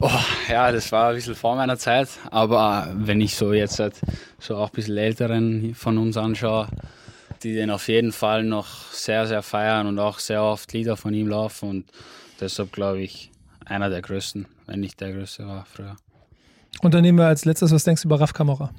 Oh, 0.00 0.10
ja, 0.48 0.72
das 0.72 0.92
war 0.92 1.10
ein 1.10 1.14
bisschen 1.14 1.34
vor 1.34 1.56
meiner 1.56 1.78
Zeit. 1.78 2.08
Aber 2.30 2.92
wenn 2.94 3.20
ich 3.20 3.36
so 3.36 3.52
jetzt 3.52 3.78
halt 3.78 4.00
so 4.38 4.56
auch 4.56 4.68
ein 4.68 4.74
bisschen 4.74 4.96
älteren 4.96 5.74
von 5.74 5.98
uns 5.98 6.16
anschaue, 6.16 6.68
die 7.42 7.54
den 7.54 7.70
auf 7.70 7.88
jeden 7.88 8.12
Fall 8.12 8.44
noch 8.44 8.92
sehr, 8.92 9.26
sehr 9.26 9.42
feiern 9.42 9.86
und 9.86 9.98
auch 9.98 10.18
sehr 10.18 10.42
oft 10.42 10.72
Lieder 10.72 10.96
von 10.96 11.14
ihm 11.14 11.28
laufen. 11.28 11.68
Und 11.68 11.84
deshalb 12.40 12.72
glaube 12.72 13.00
ich, 13.00 13.30
einer 13.64 13.90
der 13.90 14.02
größten, 14.02 14.46
wenn 14.66 14.80
nicht 14.80 15.00
der 15.00 15.12
größte 15.12 15.46
war 15.46 15.66
früher. 15.66 15.96
Und 16.82 16.94
dann 16.94 17.02
nehmen 17.02 17.18
wir 17.18 17.26
als 17.26 17.44
letztes, 17.44 17.72
was 17.72 17.84
denkst 17.84 18.02
du 18.02 18.08
über 18.08 18.20
Raf 18.20 18.32
Kamora? 18.32 18.70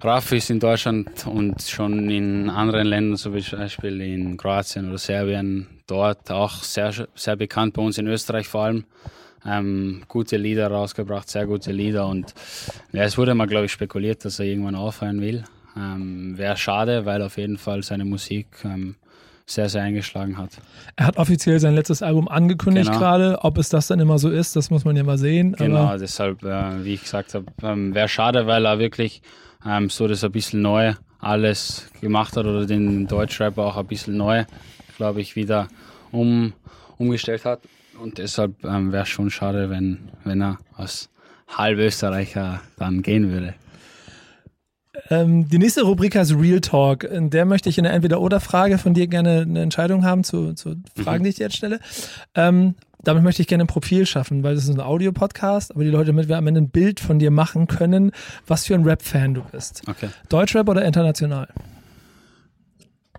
Raf 0.00 0.32
ist 0.32 0.50
in 0.50 0.58
Deutschland 0.58 1.26
und 1.26 1.62
schon 1.62 2.10
in 2.10 2.50
anderen 2.50 2.86
Ländern, 2.86 3.16
zum 3.16 3.34
Beispiel 3.34 4.00
in 4.00 4.36
Kroatien 4.36 4.88
oder 4.88 4.98
Serbien, 4.98 5.68
dort 5.86 6.30
auch 6.30 6.62
sehr, 6.62 6.92
sehr 7.14 7.36
bekannt, 7.36 7.74
bei 7.74 7.82
uns 7.82 7.98
in 7.98 8.06
Österreich 8.08 8.48
vor 8.48 8.64
allem. 8.64 8.84
Ähm, 9.44 10.02
gute 10.08 10.36
Lieder 10.36 10.68
rausgebracht, 10.68 11.28
sehr 11.28 11.46
gute 11.46 11.72
Lieder 11.72 12.06
und 12.06 12.32
ja, 12.92 13.02
es 13.02 13.18
wurde 13.18 13.34
mal, 13.34 13.46
glaube 13.46 13.66
ich, 13.66 13.72
spekuliert, 13.72 14.24
dass 14.24 14.38
er 14.38 14.46
irgendwann 14.46 14.76
aufhören 14.76 15.20
will. 15.20 15.44
Ähm, 15.76 16.36
Wäre 16.38 16.56
schade, 16.56 17.06
weil 17.06 17.22
auf 17.22 17.38
jeden 17.38 17.58
Fall 17.58 17.82
seine 17.82 18.04
Musik 18.04 18.46
ähm, 18.64 18.96
sehr, 19.46 19.68
sehr 19.68 19.82
eingeschlagen 19.82 20.38
hat. 20.38 20.50
Er 20.96 21.06
hat 21.06 21.16
offiziell 21.16 21.58
sein 21.60 21.74
letztes 21.74 22.02
Album 22.02 22.28
angekündigt 22.28 22.86
genau. 22.86 22.98
gerade. 22.98 23.38
Ob 23.42 23.58
es 23.58 23.68
das 23.68 23.86
dann 23.86 24.00
immer 24.00 24.18
so 24.18 24.30
ist, 24.30 24.56
das 24.56 24.70
muss 24.70 24.84
man 24.84 24.96
ja 24.96 25.04
mal 25.04 25.18
sehen. 25.18 25.52
Genau, 25.58 25.96
deshalb, 25.98 26.42
äh, 26.44 26.84
wie 26.84 26.94
ich 26.94 27.02
gesagt 27.02 27.34
habe, 27.34 27.46
ähm, 27.62 27.94
wäre 27.94 28.08
schade, 28.08 28.46
weil 28.46 28.64
er 28.64 28.78
wirklich 28.78 29.22
ähm, 29.66 29.90
so 29.90 30.08
das 30.08 30.24
ein 30.24 30.32
bisschen 30.32 30.62
neu 30.62 30.94
alles 31.18 31.90
gemacht 32.00 32.36
hat 32.36 32.46
oder 32.46 32.66
den 32.66 33.06
Deutschrap 33.06 33.56
auch 33.58 33.76
ein 33.76 33.86
bisschen 33.86 34.16
neu, 34.16 34.44
glaube 34.96 35.20
ich, 35.20 35.36
wieder 35.36 35.68
um, 36.10 36.52
umgestellt 36.98 37.44
hat. 37.44 37.60
Und 38.00 38.18
deshalb 38.18 38.64
ähm, 38.64 38.92
wäre 38.92 39.04
es 39.04 39.08
schon 39.08 39.30
schade, 39.30 39.70
wenn, 39.70 40.10
wenn 40.24 40.42
er 40.42 40.58
als 40.76 41.10
Halbösterreicher 41.48 42.60
dann 42.78 43.02
gehen 43.02 43.30
würde. 43.30 43.54
Ähm, 45.08 45.48
die 45.48 45.58
nächste 45.58 45.82
Rubrik 45.82 46.16
heißt 46.16 46.34
Real 46.34 46.60
Talk. 46.60 47.04
In 47.04 47.30
der 47.30 47.44
möchte 47.44 47.68
ich 47.68 47.78
in 47.78 47.84
der 47.84 47.92
Entweder-Oder-Frage 47.94 48.78
von 48.78 48.94
dir 48.94 49.06
gerne 49.06 49.40
eine 49.42 49.62
Entscheidung 49.62 50.04
haben 50.04 50.22
zu, 50.22 50.52
zu 50.52 50.76
Fragen, 51.02 51.20
mhm. 51.20 51.24
die 51.24 51.30
ich 51.30 51.36
dir 51.36 51.44
jetzt 51.44 51.56
stelle. 51.56 51.80
Ähm, 52.34 52.74
damit 53.02 53.24
möchte 53.24 53.42
ich 53.42 53.48
gerne 53.48 53.64
ein 53.64 53.68
Profil 53.68 54.06
schaffen, 54.06 54.42
weil 54.42 54.54
das 54.54 54.64
ist 54.64 54.70
ein 54.70 54.80
Audio-Podcast, 54.80 55.72
aber 55.72 55.82
die 55.82 55.90
Leute, 55.90 56.06
damit 56.06 56.28
wir 56.28 56.36
am 56.36 56.46
Ende 56.46 56.60
ein 56.60 56.68
Bild 56.68 57.00
von 57.00 57.18
dir 57.18 57.30
machen 57.30 57.66
können, 57.66 58.12
was 58.46 58.66
für 58.66 58.74
ein 58.74 58.84
Rap-Fan 58.84 59.34
du 59.34 59.42
bist. 59.50 59.82
Okay. 59.88 60.10
Deutschrap 60.28 60.68
oder 60.68 60.84
international? 60.84 61.48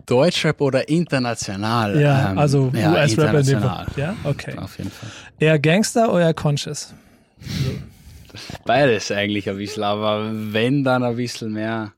Deutschrap 0.06 0.60
oder 0.60 0.88
international? 0.88 2.00
Ja, 2.00 2.32
ähm, 2.32 2.38
also 2.38 2.70
ja, 2.74 2.92
US-Rap 2.92 3.34
in 3.34 3.46
dem 3.46 3.60
Fall. 3.60 3.86
Ja, 3.96 4.16
okay. 4.24 4.56
Auf 4.56 4.78
jeden 4.78 4.90
Fall. 4.90 5.08
Eher 5.38 5.58
Gangster 5.58 6.12
oder 6.12 6.26
eher 6.26 6.34
Conscious? 6.34 6.94
So. 7.40 7.70
Beides 8.64 9.10
eigentlich 9.10 9.48
ein 9.48 9.56
bisschen, 9.56 9.82
aber 9.82 10.30
wenn, 10.32 10.84
dann 10.84 11.02
ein 11.02 11.16
bisschen 11.16 11.52
mehr 11.52 11.92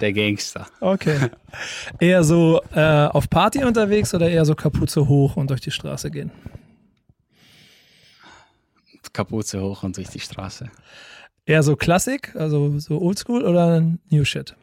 der 0.00 0.12
Gangster. 0.12 0.66
Okay. 0.80 1.30
Eher 2.00 2.24
so 2.24 2.60
äh, 2.74 3.06
auf 3.06 3.28
Party 3.28 3.64
unterwegs 3.64 4.14
oder 4.14 4.28
eher 4.28 4.44
so 4.44 4.54
Kapuze 4.54 5.06
hoch 5.08 5.36
und 5.36 5.50
durch 5.50 5.60
die 5.60 5.70
Straße 5.70 6.10
gehen? 6.10 6.30
Kapuze 9.12 9.60
hoch 9.60 9.82
und 9.82 9.96
durch 9.96 10.08
die 10.08 10.20
Straße. 10.20 10.70
Eher 11.44 11.62
so 11.62 11.76
Klassik, 11.76 12.34
also 12.36 12.78
so 12.78 13.00
Oldschool 13.00 13.44
oder 13.44 13.80
New 14.10 14.24
Shit? 14.24 14.54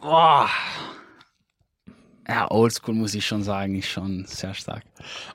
Boah. 0.00 0.48
Ja, 2.26 2.50
Oldschool 2.50 2.94
muss 2.94 3.14
ich 3.14 3.26
schon 3.26 3.42
sagen, 3.42 3.76
ist 3.76 3.88
schon 3.88 4.24
sehr 4.26 4.54
stark. 4.54 4.82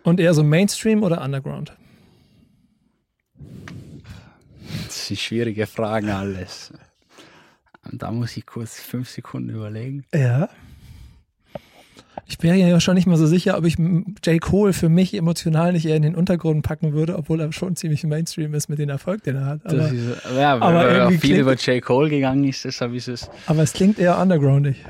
Und 0.03 0.19
eher 0.19 0.33
so 0.33 0.43
Mainstream 0.43 1.03
oder 1.03 1.21
Underground? 1.21 1.73
Das 5.07 5.15
sind 5.15 5.19
schwierige 5.21 5.67
Fragen 5.67 6.09
alles. 6.09 6.73
Da 7.93 8.11
muss 8.11 8.35
ich 8.35 8.45
kurz 8.45 8.77
fünf 8.77 9.09
Sekunden 9.09 9.51
überlegen. 9.51 10.03
Ja. 10.13 10.49
Ich 12.25 12.43
wäre 12.43 12.57
ja 12.57 12.77
schon 12.81 12.95
nicht 12.95 13.07
mal 13.07 13.15
so 13.15 13.25
sicher, 13.25 13.57
ob 13.57 13.63
ich 13.63 13.77
J. 13.77 14.41
Cole 14.41 14.73
für 14.73 14.89
mich 14.89 15.13
emotional 15.13 15.71
nicht 15.71 15.85
eher 15.85 15.95
in 15.95 16.01
den 16.01 16.13
Untergrund 16.13 16.61
packen 16.63 16.91
würde, 16.91 17.17
obwohl 17.17 17.39
er 17.39 17.53
schon 17.53 17.77
ziemlich 17.77 18.03
Mainstream 18.03 18.53
ist 18.53 18.67
mit 18.67 18.79
dem 18.79 18.89
Erfolg, 18.89 19.23
den 19.23 19.37
er 19.37 19.45
hat. 19.45 19.65
Aber, 19.65 19.89
ist, 19.89 20.27
ja, 20.35 20.59
aber 20.59 21.07
wenn 21.07 21.11
viel 21.11 21.19
klingt, 21.19 21.39
über 21.39 21.53
J. 21.53 21.81
Cole 21.81 22.09
gegangen 22.09 22.43
ist, 22.43 22.65
deshalb 22.65 22.93
ist 22.93 23.07
es. 23.07 23.29
Aber 23.45 23.63
es 23.63 23.71
klingt 23.71 23.99
eher 23.99 24.19
undergroundig. 24.19 24.83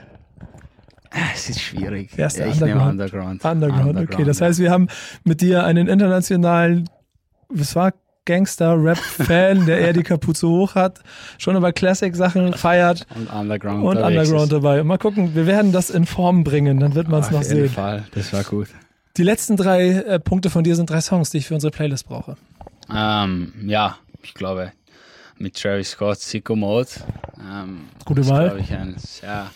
Es 1.32 1.47
ist 1.47 1.62
schwierig. 1.62 2.10
Ja, 2.17 2.25
ich 2.25 2.39
Underground. 2.39 2.89
Underground. 2.89 3.45
Underground. 3.45 3.86
Underground. 3.86 4.13
Okay, 4.13 4.23
das 4.23 4.41
heißt, 4.41 4.58
wir 4.58 4.71
haben 4.71 4.88
mit 5.25 5.41
dir 5.41 5.63
einen 5.63 5.88
internationalen, 5.88 6.89
was 7.49 7.75
war 7.75 7.93
Gangster-Rap-Fan, 8.27 9.65
der 9.65 9.79
eher 9.79 9.93
die 9.93 10.03
Kapuze 10.03 10.47
hoch 10.47 10.75
hat, 10.75 10.99
schon 11.39 11.55
über 11.55 11.71
Classic-Sachen 11.71 12.53
feiert. 12.53 13.07
Und 13.15 13.27
Underground. 13.33 13.83
Und 13.83 13.97
Underground 13.97 14.51
dabei. 14.51 14.83
Mal 14.83 14.97
gucken, 14.97 15.33
wir 15.33 15.47
werden 15.47 15.71
das 15.71 15.89
in 15.89 16.05
Form 16.05 16.43
bringen, 16.43 16.79
dann 16.79 16.93
wird 16.93 17.07
man 17.07 17.21
es 17.21 17.31
noch 17.31 17.41
sehen. 17.41 17.57
Auf 17.57 17.63
jeden 17.63 17.73
Fall, 17.73 18.03
das 18.13 18.31
war 18.33 18.43
gut. 18.43 18.67
Die 19.15 19.23
letzten 19.23 19.55
drei 19.55 19.89
äh, 19.89 20.19
Punkte 20.19 20.49
von 20.51 20.63
dir 20.63 20.75
sind 20.75 20.89
drei 20.89 21.01
Songs, 21.01 21.31
die 21.31 21.39
ich 21.39 21.47
für 21.47 21.55
unsere 21.55 21.71
Playlist 21.71 22.05
brauche. 22.05 22.37
Ähm, 22.93 23.53
ja, 23.65 23.97
ich 24.21 24.33
glaube, 24.33 24.73
mit 25.37 25.55
Travis 25.59 25.91
Scott, 25.91 26.19
Sicko 26.19 26.55
Mode. 26.55 26.89
Ähm, 27.39 27.85
Gute 28.05 28.27
Wahl. 28.27 28.49
glaube 28.49 28.59
ich, 28.59 28.71
ein 28.73 28.95
sehr, 28.97 29.49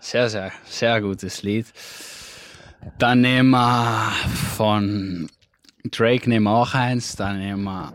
sehr, 0.00 0.28
sehr, 0.30 0.52
sehr 0.64 1.00
gutes 1.00 1.42
Lied. 1.42 1.66
Dann 2.98 3.20
nehmen 3.20 3.50
wir 3.50 4.12
von 4.56 5.28
Drake 5.90 6.28
nehmen 6.28 6.44
wir 6.44 6.56
auch 6.56 6.74
eins, 6.74 7.16
dann 7.16 7.38
nehmen 7.38 7.64
wir. 7.64 7.92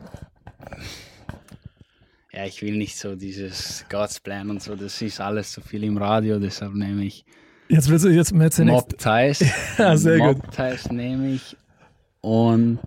Ja, 2.32 2.46
ich 2.46 2.62
will 2.62 2.78
nicht 2.78 2.98
so 2.98 3.16
dieses 3.16 3.86
God's 3.90 4.20
Plan 4.20 4.50
und 4.50 4.62
so, 4.62 4.76
das 4.76 5.02
ist 5.02 5.20
alles 5.20 5.52
zu 5.52 5.62
viel 5.62 5.84
im 5.84 5.98
Radio, 5.98 6.40
deshalb 6.40 6.74
nehme 6.76 7.04
ich. 7.04 7.26
Jetzt 7.68 7.90
willst 7.90 8.06
du 8.06 8.10
jetzt 8.10 8.32
jetzt 8.32 8.60
Mob 8.60 8.98
Ties. 8.98 9.44
ja, 9.78 9.98
sehr 9.98 10.18
Mob 10.18 10.42
gut. 10.42 10.56
Ties 10.56 10.90
nehme 10.92 11.34
ich 11.34 11.58
und 12.22 12.80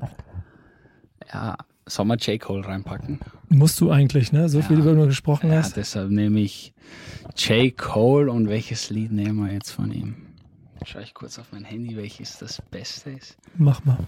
ja, 1.32 1.56
soll 1.86 2.04
man 2.04 2.18
J. 2.18 2.40
Cole 2.40 2.64
reinpacken? 2.64 3.20
Musst 3.48 3.80
du 3.80 3.90
eigentlich, 3.90 4.32
ne? 4.32 4.48
So 4.48 4.60
ja, 4.60 4.64
viel, 4.64 4.78
über 4.78 4.94
du 4.94 5.06
gesprochen 5.06 5.50
ja, 5.50 5.58
hast. 5.58 5.76
deshalb 5.76 6.10
nehme 6.10 6.40
ich 6.40 6.72
J. 7.36 7.76
Cole 7.76 8.30
und 8.30 8.48
welches 8.48 8.90
Lied 8.90 9.12
nehmen 9.12 9.44
wir 9.44 9.52
jetzt 9.52 9.70
von 9.70 9.92
ihm? 9.92 10.31
Schaue 10.84 11.02
ich 11.02 11.14
kurz 11.14 11.38
auf 11.38 11.46
mein 11.52 11.64
Handy, 11.64 11.96
welches 11.96 12.38
das 12.38 12.60
Beste 12.70 13.10
ist. 13.10 13.36
Mach 13.56 13.84
mal. 13.84 13.98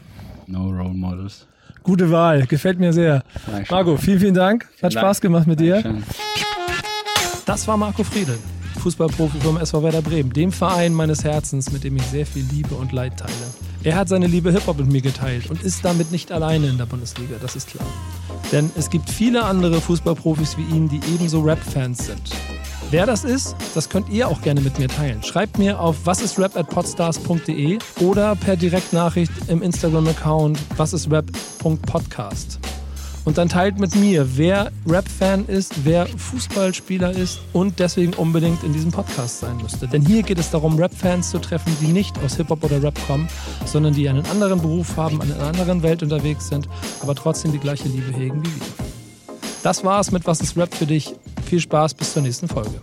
No 0.47 0.65
Role 0.71 0.95
Models. 0.95 1.47
Gute 1.83 2.11
Wahl, 2.11 2.47
gefällt 2.47 2.79
mir 2.79 2.93
sehr. 2.93 3.23
Dankeschön. 3.47 3.77
Marco, 3.77 3.97
vielen, 3.97 4.21
vielen 4.21 4.35
Dank. 4.35 4.65
Hat 4.65 4.79
vielen 4.79 4.93
Spaß 4.93 5.21
gemacht 5.21 5.47
mit 5.47 5.61
dir. 5.61 5.83
Dankeschön. 5.83 6.05
Das 7.47 7.69
war 7.69 7.77
Marco 7.77 8.03
Friedel, 8.03 8.39
Fußballprofi 8.81 9.39
vom 9.41 9.59
SV 9.59 9.83
Werder 9.83 10.01
Bremen, 10.01 10.33
dem 10.33 10.51
Verein 10.51 10.95
meines 10.95 11.25
Herzens, 11.25 11.71
mit 11.71 11.85
dem 11.85 11.97
ich 11.97 12.03
sehr 12.05 12.25
viel 12.25 12.45
Liebe 12.51 12.75
und 12.75 12.93
Leid 12.93 13.19
teile. 13.19 13.33
Er 13.83 13.97
hat 13.97 14.09
seine 14.09 14.27
Liebe 14.27 14.51
Hip-Hop 14.51 14.79
mit 14.79 14.91
mir 14.91 15.03
geteilt 15.03 15.51
und 15.51 15.63
ist 15.63 15.85
damit 15.85 16.11
nicht 16.11 16.33
alleine 16.33 16.69
in 16.69 16.79
der 16.79 16.87
Bundesliga, 16.87 17.37
das 17.43 17.55
ist 17.55 17.69
klar. 17.69 17.87
Denn 18.51 18.71
es 18.77 18.89
gibt 18.89 19.11
viele 19.11 19.45
andere 19.45 19.83
Fußballprofis 19.83 20.57
wie 20.57 20.75
ihn, 20.75 20.89
die 20.89 21.01
ebenso 21.15 21.43
Rap-Fans 21.43 22.07
sind. 22.07 22.31
Wer 22.90 23.07
das 23.07 23.25
ist, 23.25 23.57
das 23.75 23.88
könnt 23.88 24.09
ihr 24.09 24.29
auch 24.29 24.40
gerne 24.42 24.61
mit 24.61 24.79
mir 24.79 24.88
teilen. 24.88 25.23
Schreibt 25.23 25.59
mir 25.59 25.81
auf 25.81 26.07
wasisrap.podstars.de 26.07 27.79
oder 28.01 28.37
per 28.37 28.57
Direktnachricht 28.57 29.33
im 29.49 29.62
Instagram-Account 29.62 30.59
wasisrap.podcast. 30.77 32.61
Und 33.25 33.38
dann 33.38 33.49
teilt 33.49 33.79
mit 33.79 33.94
mir, 33.97 34.37
wer 34.37 34.70
Rap-Fan 34.87 35.47
ist, 35.47 35.85
wer 35.85 36.07
Fußballspieler 36.07 37.12
ist 37.12 37.40
und 37.55 37.79
deswegen 37.79 38.12
unbedingt 38.12 38.62
in 38.62 38.75
diesem 38.75 38.92
Podcast 38.92 39.40
sein 39.40 39.57
müsste. 39.57 39.88
Denn 39.88 40.05
hier 40.05 40.23
geht 40.23 40.38
es 40.38 40.51
darum, 40.51 40.79
Rap-Fans 40.79 41.31
zu 41.31 41.38
treffen, 41.38 41.75
die 41.81 41.87
nicht 41.87 42.18
aus 42.18 42.37
Hip-Hop 42.37 42.62
oder 42.62 42.83
Rap 42.83 42.99
kommen, 43.07 43.29
sondern 43.64 43.94
die 43.94 44.09
einen 44.11 44.27
anderen 44.27 44.61
Beruf 44.61 44.97
haben, 44.99 45.23
in 45.23 45.33
einer 45.33 45.47
anderen 45.47 45.83
Welt 45.83 46.03
unterwegs 46.03 46.49
sind, 46.49 46.68
aber 47.01 47.14
trotzdem 47.14 47.53
die 47.53 47.59
gleiche 47.59 47.88
Liebe 47.88 48.12
hegen 48.12 48.42
wie 48.42 48.55
wir. 48.57 48.66
Das 49.62 49.83
war's 49.83 50.11
mit 50.11 50.27
Was 50.27 50.42
ist 50.42 50.59
Rap 50.59 50.75
für 50.75 50.87
dich? 50.87 51.14
Viel 51.55 51.61
Spaß, 51.61 51.95
bis 51.95 52.12
zur 52.12 52.23
nächsten 52.23 52.49
Folge. 52.49 52.81